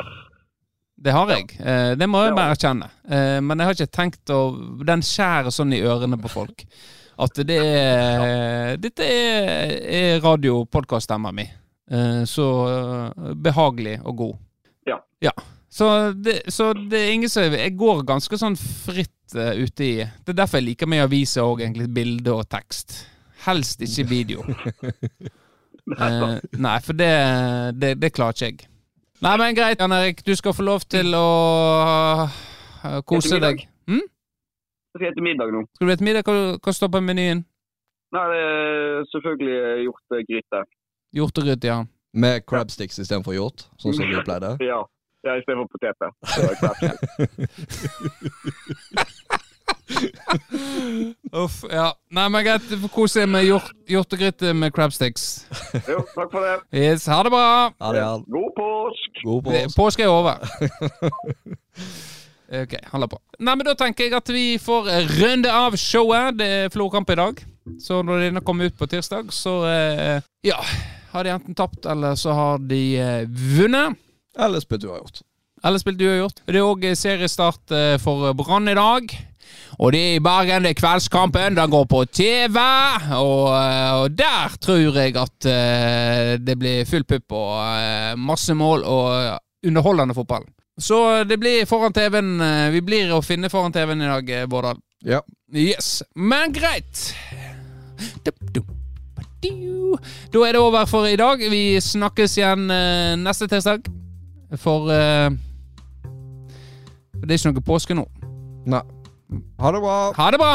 [1.05, 1.51] Det har jeg.
[1.61, 2.89] Eh, Det må jeg bare erkjenne.
[3.11, 6.65] Eh, Men jeg har ikke tenkt å Den skjærer sånn i ørene på folk.
[7.19, 11.45] At det er Dette er, er radio-podkast-stemma mi.
[11.91, 14.37] Eh, Så eh, behagelig og god.
[14.87, 14.99] Ja.
[15.21, 15.33] Ja.
[15.75, 19.95] Så det, så det er ingen som Jeg går ganske sånn fritt uh, ute i
[20.05, 21.89] Det er derfor jeg liker med aviser òg, egentlig.
[21.97, 23.01] Bilde og tekst.
[23.45, 24.45] Helst ikke video.
[25.99, 27.11] uh, nei, for det,
[27.81, 28.71] det, det klarer ikke jeg.
[29.25, 30.23] Nei, men greit, Jan Erik.
[30.27, 31.27] Du skal få lov til å
[32.29, 33.67] uh, kose deg.
[33.91, 34.05] Hm?
[34.05, 35.67] Jeg skal spise middag nå.
[35.75, 36.31] Skal du spise middag?
[36.31, 37.43] Hva, hva står på menyen?
[38.15, 40.65] Nei, det er selvfølgelig hjortegryte.
[41.19, 41.79] Hjortegryte, ja.
[42.15, 44.55] Med crabsticks istedenfor hjort, sånn som du pleide.
[44.63, 44.85] Ja.
[45.25, 46.09] Ja Istedenfor poteter.
[46.35, 46.95] for poteter.
[51.33, 51.91] Uff, ja.
[52.15, 52.65] Nei, men greit.
[52.71, 55.25] Du får kose deg med hjort, hjortegryte med crabsticks.
[55.89, 56.55] Jo, takk for det.
[56.77, 57.47] Yes, ha det bra!
[57.83, 58.25] Ha det, Jan.
[58.33, 59.23] God påsk!
[59.25, 59.77] God påsk.
[59.79, 60.37] Påske er over.
[62.55, 63.17] Ok, holder på.
[63.41, 66.37] Nei, men Da tenker jeg at vi får runde av showet.
[66.39, 67.41] Det er Florkamp i dag.
[67.83, 70.61] Så når denne kommer ut på tirsdag, så eh, Ja.
[71.15, 73.25] Har de enten tapt, eller så har de eh,
[73.57, 73.97] vunnet.
[74.39, 75.23] Eller spilte uavgjort.
[75.65, 75.79] Eller
[76.11, 79.15] har gjort Det er òg seriestart eh, for Brann i dag.
[79.79, 81.57] Og det er i Bergen, det er kveldskampen.
[81.57, 82.59] Den går på TV.
[83.17, 88.55] Og, eh, og der tror jeg at eh, det blir full pupp og eh, masse
[88.55, 90.45] mål og underholdende fotball.
[90.79, 92.35] Så det blir foran TV-en.
[92.43, 94.81] eh, Vi blir å finne foran TV-en i dag, Bårdal.
[95.05, 95.23] Ja.
[95.55, 96.03] Yes.
[96.15, 97.15] Men greit.
[98.53, 98.65] Du.
[100.33, 101.41] Da er det over for i dag.
[101.51, 103.87] Vi snakkes igjen eh, neste tirsdag.
[104.61, 105.31] For eh,
[107.23, 108.05] Det er ikke noe påske nå.
[108.69, 108.83] Nei.
[109.61, 109.97] Ha det bra.
[110.17, 110.55] Ha det bra!